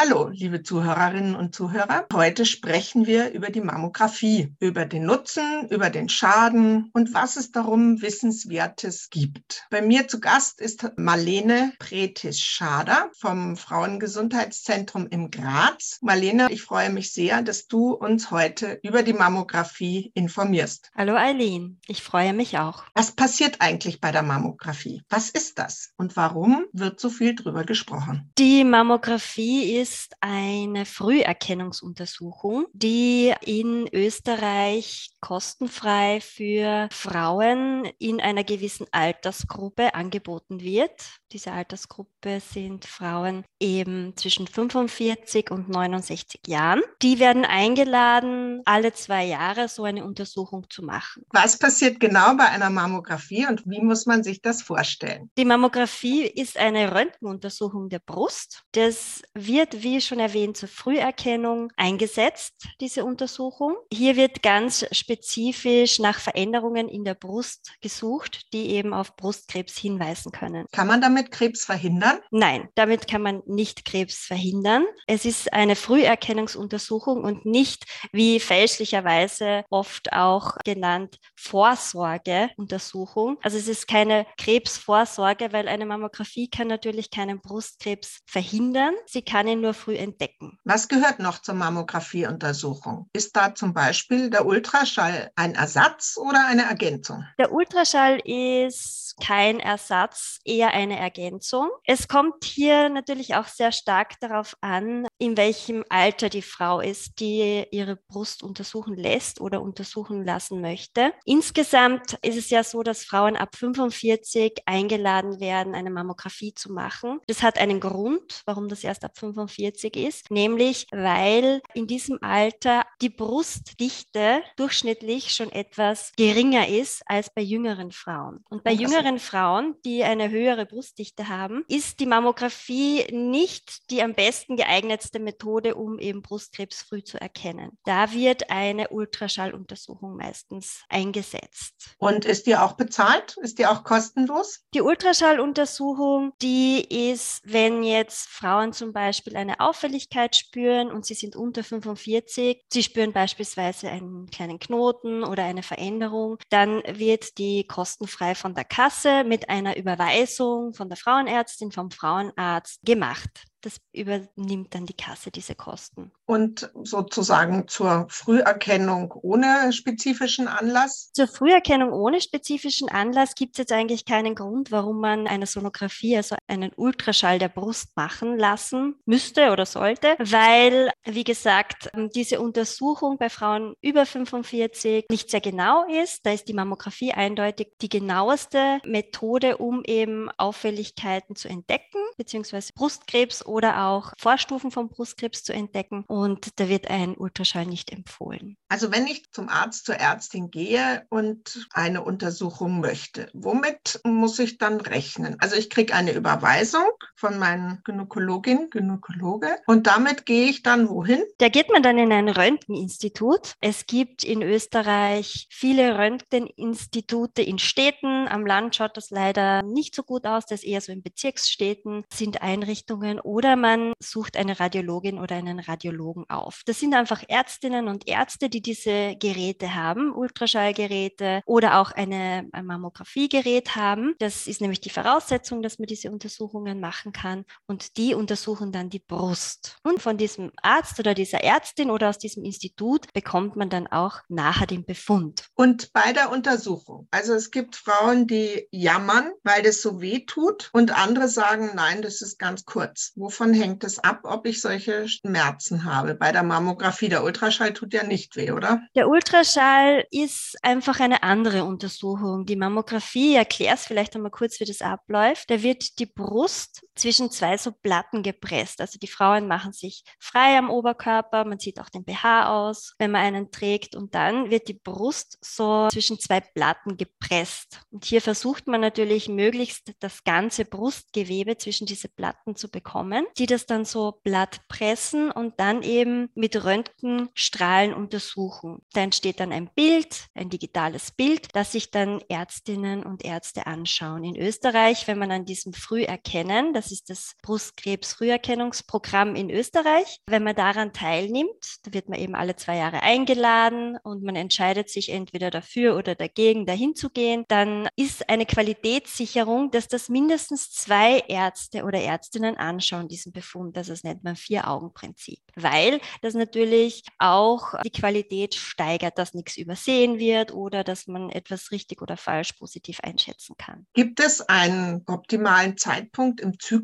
Hallo, 0.00 0.28
liebe 0.28 0.62
Zuhörerinnen 0.62 1.34
und 1.34 1.56
Zuhörer. 1.56 2.06
Heute 2.12 2.46
sprechen 2.46 3.08
wir 3.08 3.32
über 3.32 3.50
die 3.50 3.60
Mammographie, 3.60 4.54
über 4.60 4.84
den 4.84 5.04
Nutzen, 5.04 5.66
über 5.70 5.90
den 5.90 6.08
Schaden 6.08 6.88
und 6.92 7.14
was 7.14 7.34
es 7.34 7.50
darum 7.50 8.00
Wissenswertes 8.00 9.10
gibt. 9.10 9.66
Bei 9.70 9.82
mir 9.82 10.06
zu 10.06 10.20
Gast 10.20 10.60
ist 10.60 10.88
Marlene 10.96 11.72
Pretis-Schader 11.80 13.10
vom 13.18 13.56
Frauengesundheitszentrum 13.56 15.08
im 15.08 15.32
Graz. 15.32 15.98
Marlene, 16.00 16.46
ich 16.48 16.62
freue 16.62 16.90
mich 16.90 17.12
sehr, 17.12 17.42
dass 17.42 17.66
du 17.66 17.90
uns 17.90 18.30
heute 18.30 18.78
über 18.84 19.02
die 19.02 19.14
Mammographie 19.14 20.12
informierst. 20.14 20.92
Hallo 20.96 21.16
Eileen, 21.16 21.80
ich 21.88 22.04
freue 22.04 22.34
mich 22.34 22.56
auch. 22.58 22.84
Was 22.94 23.10
passiert 23.10 23.56
eigentlich 23.58 24.00
bei 24.00 24.12
der 24.12 24.22
Mammographie? 24.22 25.02
Was 25.08 25.28
ist 25.28 25.58
das 25.58 25.90
und 25.96 26.14
warum 26.14 26.66
wird 26.72 27.00
so 27.00 27.10
viel 27.10 27.34
drüber 27.34 27.64
gesprochen? 27.64 28.30
Die 28.38 28.62
Mammographie 28.62 29.72
ist 29.72 29.87
ist 29.88 30.12
eine 30.20 30.84
Früherkennungsuntersuchung, 30.84 32.66
die 32.74 33.32
in 33.40 33.88
Österreich 33.90 35.10
kostenfrei 35.20 36.20
für 36.20 36.88
Frauen 36.92 37.86
in 37.98 38.20
einer 38.20 38.44
gewissen 38.44 38.86
Altersgruppe 38.92 39.94
angeboten 39.94 40.60
wird. 40.60 40.92
Diese 41.32 41.52
Altersgruppe 41.52 42.40
sind 42.40 42.86
Frauen 42.86 43.44
eben 43.60 44.16
zwischen 44.16 44.46
45 44.46 45.50
und 45.50 45.68
69 45.68 46.40
Jahren. 46.46 46.80
Die 47.02 47.18
werden 47.18 47.44
eingeladen, 47.44 48.62
alle 48.64 48.94
zwei 48.94 49.26
Jahre 49.26 49.68
so 49.68 49.84
eine 49.84 50.06
Untersuchung 50.06 50.70
zu 50.70 50.82
machen. 50.82 51.26
Was 51.30 51.58
passiert 51.58 52.00
genau 52.00 52.34
bei 52.36 52.46
einer 52.46 52.70
Mammographie 52.70 53.46
und 53.46 53.62
wie 53.66 53.82
muss 53.82 54.06
man 54.06 54.22
sich 54.22 54.40
das 54.40 54.62
vorstellen? 54.62 55.30
Die 55.36 55.44
Mammographie 55.44 56.22
ist 56.22 56.56
eine 56.56 56.94
Röntgenuntersuchung 56.94 57.90
der 57.90 57.98
Brust. 57.98 58.62
Das 58.72 59.20
wird, 59.34 59.82
wie 59.82 60.00
schon 60.00 60.20
erwähnt, 60.20 60.56
zur 60.56 60.70
Früherkennung 60.70 61.70
eingesetzt, 61.76 62.68
diese 62.80 63.04
Untersuchung. 63.04 63.76
Hier 63.92 64.16
wird 64.16 64.42
ganz 64.42 64.86
spezifisch 64.92 65.98
nach 65.98 66.20
Veränderungen 66.20 66.88
in 66.88 67.04
der 67.04 67.14
Brust 67.14 67.72
gesucht, 67.82 68.52
die 68.54 68.70
eben 68.70 68.94
auf 68.94 69.14
Brustkrebs 69.16 69.76
hinweisen 69.76 70.32
können. 70.32 70.64
Kann 70.72 70.86
man 70.86 71.02
damit 71.02 71.17
damit 71.18 71.32
Krebs 71.32 71.64
verhindern? 71.64 72.20
Nein, 72.30 72.68
damit 72.74 73.08
kann 73.08 73.22
man 73.22 73.42
nicht 73.46 73.84
Krebs 73.84 74.26
verhindern. 74.26 74.84
Es 75.06 75.24
ist 75.24 75.52
eine 75.52 75.76
Früherkennungsuntersuchung 75.76 77.24
und 77.24 77.44
nicht, 77.44 77.84
wie 78.12 78.40
fälschlicherweise 78.40 79.64
oft 79.70 80.12
auch 80.12 80.56
genannt, 80.64 81.18
Vorsorgeuntersuchung. 81.36 83.38
Also 83.42 83.58
es 83.58 83.68
ist 83.68 83.88
keine 83.88 84.26
Krebsvorsorge, 84.38 85.52
weil 85.52 85.68
eine 85.68 85.86
Mammographie 85.86 86.48
kann 86.48 86.68
natürlich 86.68 87.10
keinen 87.10 87.40
Brustkrebs 87.40 88.20
verhindern. 88.26 88.94
Sie 89.06 89.22
kann 89.22 89.48
ihn 89.48 89.60
nur 89.60 89.74
früh 89.74 89.96
entdecken. 89.96 90.58
Was 90.64 90.88
gehört 90.88 91.18
noch 91.18 91.42
zur 91.42 91.54
Mammografieuntersuchung? 91.54 93.08
Ist 93.12 93.36
da 93.36 93.54
zum 93.54 93.74
Beispiel 93.74 94.30
der 94.30 94.46
Ultraschall 94.46 95.30
ein 95.34 95.54
Ersatz 95.54 96.16
oder 96.16 96.46
eine 96.46 96.62
Ergänzung? 96.62 97.24
Der 97.38 97.52
Ultraschall 97.52 98.20
ist 98.24 99.07
kein 99.20 99.60
Ersatz, 99.60 100.40
eher 100.44 100.72
eine 100.72 100.98
Ergänzung. 100.98 101.68
Es 101.84 102.08
kommt 102.08 102.44
hier 102.44 102.88
natürlich 102.88 103.34
auch 103.34 103.46
sehr 103.46 103.72
stark 103.72 104.18
darauf 104.20 104.56
an, 104.60 105.06
in 105.18 105.36
welchem 105.36 105.84
Alter 105.88 106.28
die 106.28 106.42
Frau 106.42 106.80
ist, 106.80 107.20
die 107.20 107.66
ihre 107.70 107.96
Brust 107.96 108.42
untersuchen 108.42 108.96
lässt 108.96 109.40
oder 109.40 109.62
untersuchen 109.62 110.24
lassen 110.24 110.60
möchte. 110.60 111.12
Insgesamt 111.24 112.14
ist 112.22 112.36
es 112.36 112.50
ja 112.50 112.62
so, 112.62 112.82
dass 112.82 113.04
Frauen 113.04 113.36
ab 113.36 113.56
45 113.56 114.62
eingeladen 114.66 115.40
werden, 115.40 115.74
eine 115.74 115.90
Mammographie 115.90 116.54
zu 116.54 116.72
machen. 116.72 117.20
Das 117.26 117.42
hat 117.42 117.58
einen 117.58 117.80
Grund, 117.80 118.42
warum 118.46 118.68
das 118.68 118.84
erst 118.84 119.04
ab 119.04 119.18
45 119.18 119.96
ist, 119.96 120.30
nämlich 120.30 120.86
weil 120.90 121.60
in 121.74 121.86
diesem 121.86 122.18
Alter 122.22 122.84
die 123.00 123.10
Brustdichte 123.10 124.42
durchschnittlich 124.56 125.32
schon 125.32 125.50
etwas 125.50 126.12
geringer 126.16 126.68
ist 126.68 127.02
als 127.06 127.32
bei 127.32 127.42
jüngeren 127.42 127.92
Frauen. 127.92 128.44
Und 128.48 128.64
bei 128.64 128.72
jüngeren 128.72 129.07
Frauen, 129.16 129.74
die 129.86 130.04
eine 130.04 130.28
höhere 130.28 130.66
Brustdichte 130.66 130.98
Brustdichte 130.98 131.28
haben, 131.28 131.64
ist 131.68 132.00
die 132.00 132.06
Mammographie 132.06 133.06
nicht 133.12 133.90
die 133.90 134.02
am 134.02 134.14
besten 134.14 134.56
geeignetste 134.56 135.18
Methode, 135.18 135.74
um 135.74 135.98
eben 135.98 136.22
Brustkrebs 136.22 136.82
früh 136.82 137.04
zu 137.04 137.20
erkennen. 137.20 137.78
Da 137.84 138.12
wird 138.12 138.50
eine 138.50 138.88
Ultraschalluntersuchung 138.88 140.16
meistens 140.16 140.82
eingesetzt. 140.88 141.96
Und 141.98 142.24
ist 142.24 142.46
die 142.46 142.56
auch 142.56 142.72
bezahlt? 142.72 143.36
Ist 143.38 143.58
die 143.58 143.66
auch 143.66 143.84
kostenlos? 143.84 144.64
Die 144.74 144.80
Ultraschalluntersuchung, 144.80 146.32
die 146.42 146.80
ist, 147.12 147.42
wenn 147.44 147.82
jetzt 147.82 148.28
Frauen 148.28 148.72
zum 148.72 148.92
Beispiel 148.92 149.36
eine 149.36 149.60
Auffälligkeit 149.60 150.36
spüren 150.36 150.90
und 150.90 151.06
sie 151.06 151.14
sind 151.14 151.36
unter 151.36 151.62
45, 151.62 152.64
sie 152.72 152.82
spüren 152.82 153.12
beispielsweise 153.12 153.88
einen 153.88 154.26
kleinen 154.30 154.58
Knoten 154.58 155.22
oder 155.22 155.44
eine 155.44 155.62
Veränderung, 155.62 156.38
dann 156.50 156.82
wird 156.86 157.38
die 157.38 157.66
kostenfrei 157.66 158.34
von 158.34 158.54
der 158.54 158.64
Kasse 158.64 158.97
mit 159.24 159.48
einer 159.48 159.76
Überweisung 159.76 160.74
von 160.74 160.88
der 160.88 160.96
Frauenärztin, 160.96 161.72
vom 161.72 161.90
Frauenarzt 161.90 162.80
gemacht 162.84 163.44
das 163.62 163.80
übernimmt 163.92 164.74
dann 164.74 164.86
die 164.86 164.96
Kasse 164.96 165.30
diese 165.30 165.54
Kosten. 165.54 166.12
Und 166.26 166.70
sozusagen 166.82 167.68
zur 167.68 168.06
Früherkennung 168.08 169.12
ohne 169.22 169.72
spezifischen 169.72 170.48
Anlass? 170.48 171.10
Zur 171.12 171.26
Früherkennung 171.26 171.92
ohne 171.92 172.20
spezifischen 172.20 172.88
Anlass 172.88 173.34
gibt 173.34 173.54
es 173.54 173.58
jetzt 173.58 173.72
eigentlich 173.72 174.04
keinen 174.04 174.34
Grund, 174.34 174.70
warum 174.70 175.00
man 175.00 175.26
eine 175.26 175.46
Sonographie, 175.46 176.16
also 176.16 176.36
einen 176.46 176.72
Ultraschall 176.76 177.38
der 177.38 177.48
Brust 177.48 177.96
machen 177.96 178.38
lassen 178.38 178.96
müsste 179.06 179.50
oder 179.50 179.66
sollte, 179.66 180.16
weil, 180.18 180.90
wie 181.04 181.24
gesagt, 181.24 181.90
diese 182.14 182.40
Untersuchung 182.40 183.18
bei 183.18 183.28
Frauen 183.28 183.74
über 183.80 184.06
45 184.06 185.06
nicht 185.10 185.30
sehr 185.30 185.40
genau 185.40 185.84
ist. 186.02 186.24
Da 186.24 186.32
ist 186.32 186.48
die 186.48 186.54
Mammographie 186.54 187.12
eindeutig 187.12 187.72
die 187.80 187.88
genaueste 187.88 188.80
Methode, 188.84 189.56
um 189.56 189.82
eben 189.84 190.30
Auffälligkeiten 190.36 191.36
zu 191.36 191.48
entdecken, 191.48 191.98
beziehungsweise 192.16 192.72
Brustkrebs 192.74 193.42
oder 193.48 193.86
auch 193.86 194.12
Vorstufen 194.18 194.70
vom 194.70 194.88
Brustkrebs 194.88 195.42
zu 195.42 195.52
entdecken. 195.52 196.04
Und 196.06 196.60
da 196.60 196.68
wird 196.68 196.88
ein 196.90 197.16
Ultraschall 197.16 197.66
nicht 197.66 197.92
empfohlen. 197.92 198.56
Also 198.68 198.92
wenn 198.92 199.06
ich 199.06 199.30
zum 199.32 199.48
Arzt, 199.48 199.86
zur 199.86 199.96
Ärztin 199.96 200.50
gehe 200.50 201.04
und 201.08 201.66
eine 201.72 202.02
Untersuchung 202.02 202.80
möchte, 202.80 203.30
womit 203.32 204.00
muss 204.04 204.38
ich 204.38 204.58
dann 204.58 204.80
rechnen? 204.80 205.36
Also 205.40 205.56
ich 205.56 205.70
kriege 205.70 205.94
eine 205.94 206.12
Überweisung 206.12 206.86
von 207.16 207.38
meinen 207.38 207.80
Gynäkologin, 207.84 208.70
Gynäkologe 208.70 209.56
und 209.66 209.86
damit 209.86 210.26
gehe 210.26 210.48
ich 210.48 210.62
dann 210.62 210.88
wohin? 210.88 211.24
Da 211.38 211.48
geht 211.48 211.70
man 211.70 211.82
dann 211.82 211.98
in 211.98 212.12
ein 212.12 212.28
Röntgeninstitut. 212.28 213.54
Es 213.60 213.86
gibt 213.86 214.24
in 214.24 214.42
Österreich 214.42 215.46
viele 215.50 215.98
Röntgeninstitute 215.98 217.42
in 217.42 217.58
Städten. 217.58 218.28
Am 218.28 218.44
Land 218.46 218.76
schaut 218.76 218.96
das 218.96 219.10
leider 219.10 219.62
nicht 219.62 219.94
so 219.94 220.02
gut 220.02 220.26
aus. 220.26 220.44
Das 220.46 220.62
ist 220.62 220.68
eher 220.68 220.80
so 220.80 220.92
in 220.92 221.02
Bezirksstädten 221.02 222.04
sind 222.12 222.42
Einrichtungen 222.42 223.20
oder 223.20 223.37
man 223.56 223.92
sucht 224.00 224.36
eine 224.36 224.58
Radiologin 224.58 225.18
oder 225.18 225.36
einen 225.36 225.60
Radiologen 225.60 226.28
auf. 226.28 226.62
Das 226.66 226.80
sind 226.80 226.94
einfach 226.94 227.22
Ärztinnen 227.28 227.88
und 227.88 228.08
Ärzte, 228.08 228.48
die 228.48 228.60
diese 228.60 229.16
Geräte 229.16 229.74
haben, 229.74 230.12
Ultraschallgeräte 230.14 231.42
oder 231.46 231.80
auch 231.80 231.92
eine, 231.92 232.48
ein 232.52 232.66
Mammografiegerät 232.66 233.76
haben. 233.76 234.14
Das 234.18 234.46
ist 234.46 234.60
nämlich 234.60 234.80
die 234.80 234.90
Voraussetzung, 234.90 235.62
dass 235.62 235.78
man 235.78 235.86
diese 235.86 236.10
Untersuchungen 236.10 236.80
machen 236.80 237.12
kann 237.12 237.44
und 237.66 237.96
die 237.96 238.14
untersuchen 238.14 238.72
dann 238.72 238.90
die 238.90 238.98
Brust. 238.98 239.78
Und 239.82 240.02
von 240.02 240.16
diesem 240.16 240.50
Arzt 240.62 240.98
oder 240.98 241.14
dieser 241.14 241.42
Ärztin 241.44 241.90
oder 241.90 242.08
aus 242.08 242.18
diesem 242.18 242.44
Institut 242.44 243.12
bekommt 243.12 243.56
man 243.56 243.70
dann 243.70 243.86
auch 243.86 244.20
nachher 244.28 244.66
den 244.66 244.84
Befund. 244.84 245.48
Und 245.54 245.92
bei 245.92 246.12
der 246.12 246.30
Untersuchung, 246.30 247.08
also 247.10 247.34
es 247.34 247.50
gibt 247.50 247.76
Frauen, 247.76 248.26
die 248.26 248.66
jammern, 248.70 249.30
weil 249.42 249.62
das 249.62 249.82
so 249.82 250.00
weh 250.00 250.24
tut 250.26 250.70
und 250.72 250.96
andere 250.96 251.28
sagen, 251.28 251.72
nein, 251.74 252.02
das 252.02 252.22
ist 252.22 252.38
ganz 252.38 252.64
kurz. 252.64 253.12
Wo 253.16 253.27
Wovon 253.28 253.52
hängt 253.52 253.84
es 253.84 253.98
ab, 253.98 254.20
ob 254.22 254.46
ich 254.46 254.62
solche 254.62 255.06
Schmerzen 255.06 255.84
habe? 255.84 256.14
Bei 256.14 256.32
der 256.32 256.42
Mammographie, 256.42 257.10
der 257.10 257.24
Ultraschall 257.24 257.74
tut 257.74 257.92
ja 257.92 258.02
nicht 258.02 258.36
weh, 258.36 258.52
oder? 258.52 258.80
Der 258.96 259.06
Ultraschall 259.06 260.06
ist 260.10 260.56
einfach 260.62 260.98
eine 260.98 261.22
andere 261.22 261.64
Untersuchung. 261.64 262.46
Die 262.46 262.56
Mammographie, 262.56 263.34
erkläre 263.34 263.74
es 263.74 263.84
vielleicht 263.84 264.16
einmal 264.16 264.30
kurz, 264.30 264.60
wie 264.60 264.64
das 264.64 264.80
abläuft. 264.80 265.50
Da 265.50 265.62
wird 265.62 265.98
die 265.98 266.06
Brust 266.06 266.86
zwischen 266.98 267.30
zwei 267.30 267.56
so 267.56 267.72
Platten 267.72 268.22
gepresst. 268.22 268.80
Also 268.80 268.98
die 268.98 269.08
Frauen 269.08 269.46
machen 269.46 269.72
sich 269.72 270.04
frei 270.18 270.58
am 270.58 270.70
Oberkörper, 270.70 271.44
man 271.44 271.58
sieht 271.58 271.80
auch 271.80 271.88
den 271.88 272.04
BH 272.04 272.48
aus, 272.48 272.94
wenn 272.98 273.10
man 273.10 273.22
einen 273.22 273.50
trägt 273.50 273.94
und 273.94 274.14
dann 274.14 274.50
wird 274.50 274.68
die 274.68 274.74
Brust 274.74 275.38
so 275.40 275.88
zwischen 275.88 276.18
zwei 276.18 276.40
Platten 276.40 276.96
gepresst. 276.96 277.80
Und 277.90 278.04
hier 278.04 278.20
versucht 278.20 278.66
man 278.66 278.80
natürlich 278.80 279.28
möglichst 279.28 279.92
das 280.00 280.24
ganze 280.24 280.64
Brustgewebe 280.64 281.56
zwischen 281.56 281.86
diese 281.86 282.08
Platten 282.08 282.56
zu 282.56 282.70
bekommen, 282.70 283.26
die 283.38 283.46
das 283.46 283.66
dann 283.66 283.84
so 283.84 284.12
platt 284.22 284.60
pressen 284.68 285.30
und 285.30 285.60
dann 285.60 285.82
eben 285.82 286.30
mit 286.34 286.64
Röntgenstrahlen 286.64 287.94
untersuchen. 287.94 288.82
Da 288.92 289.02
entsteht 289.02 289.40
dann 289.40 289.52
ein 289.52 289.70
Bild, 289.74 290.26
ein 290.34 290.50
digitales 290.50 291.10
Bild, 291.10 291.48
das 291.54 291.72
sich 291.72 291.90
dann 291.90 292.20
Ärztinnen 292.28 293.02
und 293.04 293.24
Ärzte 293.24 293.66
anschauen. 293.66 294.24
In 294.24 294.36
Österreich, 294.36 295.06
wenn 295.06 295.18
man 295.18 295.30
an 295.30 295.44
diesem 295.44 295.72
Früherkennen, 295.72 296.72
das 296.88 296.92
ist 296.92 297.10
das 297.10 297.34
Brustkrebs-Früherkennungsprogramm 297.42 299.36
in 299.36 299.50
Österreich, 299.50 300.20
wenn 300.26 300.42
man 300.42 300.56
daran 300.56 300.94
teilnimmt, 300.94 301.76
da 301.82 301.92
wird 301.92 302.08
man 302.08 302.18
eben 302.18 302.34
alle 302.34 302.56
zwei 302.56 302.78
Jahre 302.78 303.02
eingeladen 303.02 303.98
und 304.02 304.22
man 304.22 304.36
entscheidet 304.36 304.88
sich 304.88 305.10
entweder 305.10 305.50
dafür 305.50 305.96
oder 305.96 306.14
dagegen, 306.14 306.64
dahin 306.64 306.94
zu 306.94 307.10
gehen, 307.10 307.44
dann 307.48 307.90
ist 307.96 308.30
eine 308.30 308.46
Qualitätssicherung, 308.46 309.70
dass 309.70 309.88
das 309.88 310.08
mindestens 310.08 310.70
zwei 310.70 311.18
Ärzte 311.28 311.84
oder 311.84 312.00
Ärztinnen 312.00 312.56
anschauen, 312.56 313.08
diesen 313.08 313.32
Befund. 313.32 313.76
Das 313.76 314.02
nennt 314.02 314.24
man 314.24 314.36
Vier-Augen-Prinzip, 314.36 315.40
weil 315.56 316.00
das 316.22 316.32
natürlich 316.32 317.02
auch 317.18 317.74
die 317.82 317.90
Qualität 317.90 318.54
steigert, 318.54 319.18
dass 319.18 319.34
nichts 319.34 319.58
übersehen 319.58 320.18
wird 320.18 320.54
oder 320.54 320.84
dass 320.84 321.06
man 321.06 321.28
etwas 321.28 321.70
richtig 321.70 322.00
oder 322.00 322.16
falsch 322.16 322.54
positiv 322.54 323.00
einschätzen 323.00 323.56
kann. 323.58 323.86
Gibt 323.92 324.20
es 324.20 324.40
einen 324.40 325.02
optimalen 325.06 325.76
Zeitpunkt 325.76 326.40
im 326.40 326.58
Zyklus, 326.58 326.77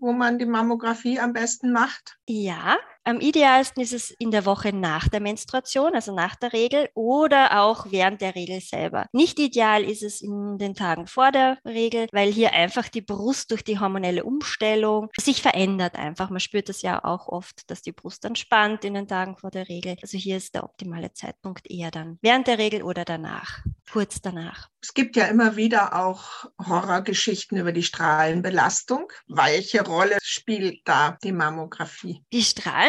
wo 0.00 0.12
man 0.12 0.38
die 0.38 0.46
Mammographie 0.46 1.20
am 1.20 1.32
besten 1.32 1.72
macht? 1.72 2.18
Ja, 2.26 2.76
am 3.04 3.20
idealsten 3.20 3.82
ist 3.82 3.92
es 3.92 4.10
in 4.10 4.30
der 4.30 4.46
Woche 4.46 4.72
nach 4.72 5.08
der 5.08 5.20
Menstruation, 5.20 5.94
also 5.94 6.14
nach 6.14 6.36
der 6.36 6.52
Regel 6.52 6.88
oder 6.94 7.60
auch 7.60 7.86
während 7.90 8.20
der 8.20 8.34
Regel 8.34 8.60
selber. 8.60 9.06
Nicht 9.12 9.38
ideal 9.38 9.84
ist 9.84 10.02
es 10.02 10.22
in 10.22 10.58
den 10.58 10.74
Tagen 10.74 11.06
vor 11.06 11.30
der 11.30 11.58
Regel, 11.66 12.08
weil 12.12 12.32
hier 12.32 12.52
einfach 12.54 12.88
die 12.88 13.02
Brust 13.02 13.50
durch 13.50 13.62
die 13.62 13.78
hormonelle 13.78 14.24
Umstellung 14.24 15.10
sich 15.20 15.42
verändert 15.42 15.96
einfach. 15.96 16.30
Man 16.30 16.40
spürt 16.40 16.68
das 16.68 16.82
ja 16.82 17.04
auch 17.04 17.28
oft, 17.28 17.70
dass 17.70 17.82
die 17.82 17.92
Brust 17.92 18.24
dann 18.24 18.36
spannt 18.36 18.84
in 18.84 18.94
den 18.94 19.06
Tagen 19.06 19.36
vor 19.36 19.50
der 19.50 19.68
Regel. 19.68 19.96
Also 20.00 20.16
hier 20.16 20.38
ist 20.38 20.54
der 20.54 20.64
optimale 20.64 21.12
Zeitpunkt 21.12 21.70
eher 21.70 21.90
dann 21.90 22.18
während 22.22 22.46
der 22.46 22.58
Regel 22.58 22.82
oder 22.82 23.04
danach, 23.04 23.60
kurz 23.92 24.22
danach. 24.22 24.68
Es 24.80 24.92
gibt 24.92 25.16
ja 25.16 25.26
immer 25.26 25.56
wieder 25.56 25.96
auch 25.96 26.44
Horrorgeschichten 26.58 27.56
über 27.56 27.72
die 27.72 27.82
Strahlenbelastung. 27.82 29.10
Welche 29.28 29.82
Rolle 29.82 30.18
spielt 30.22 30.80
da 30.84 31.16
die 31.22 31.32
Mammographie? 31.32 32.22
Die 32.32 32.42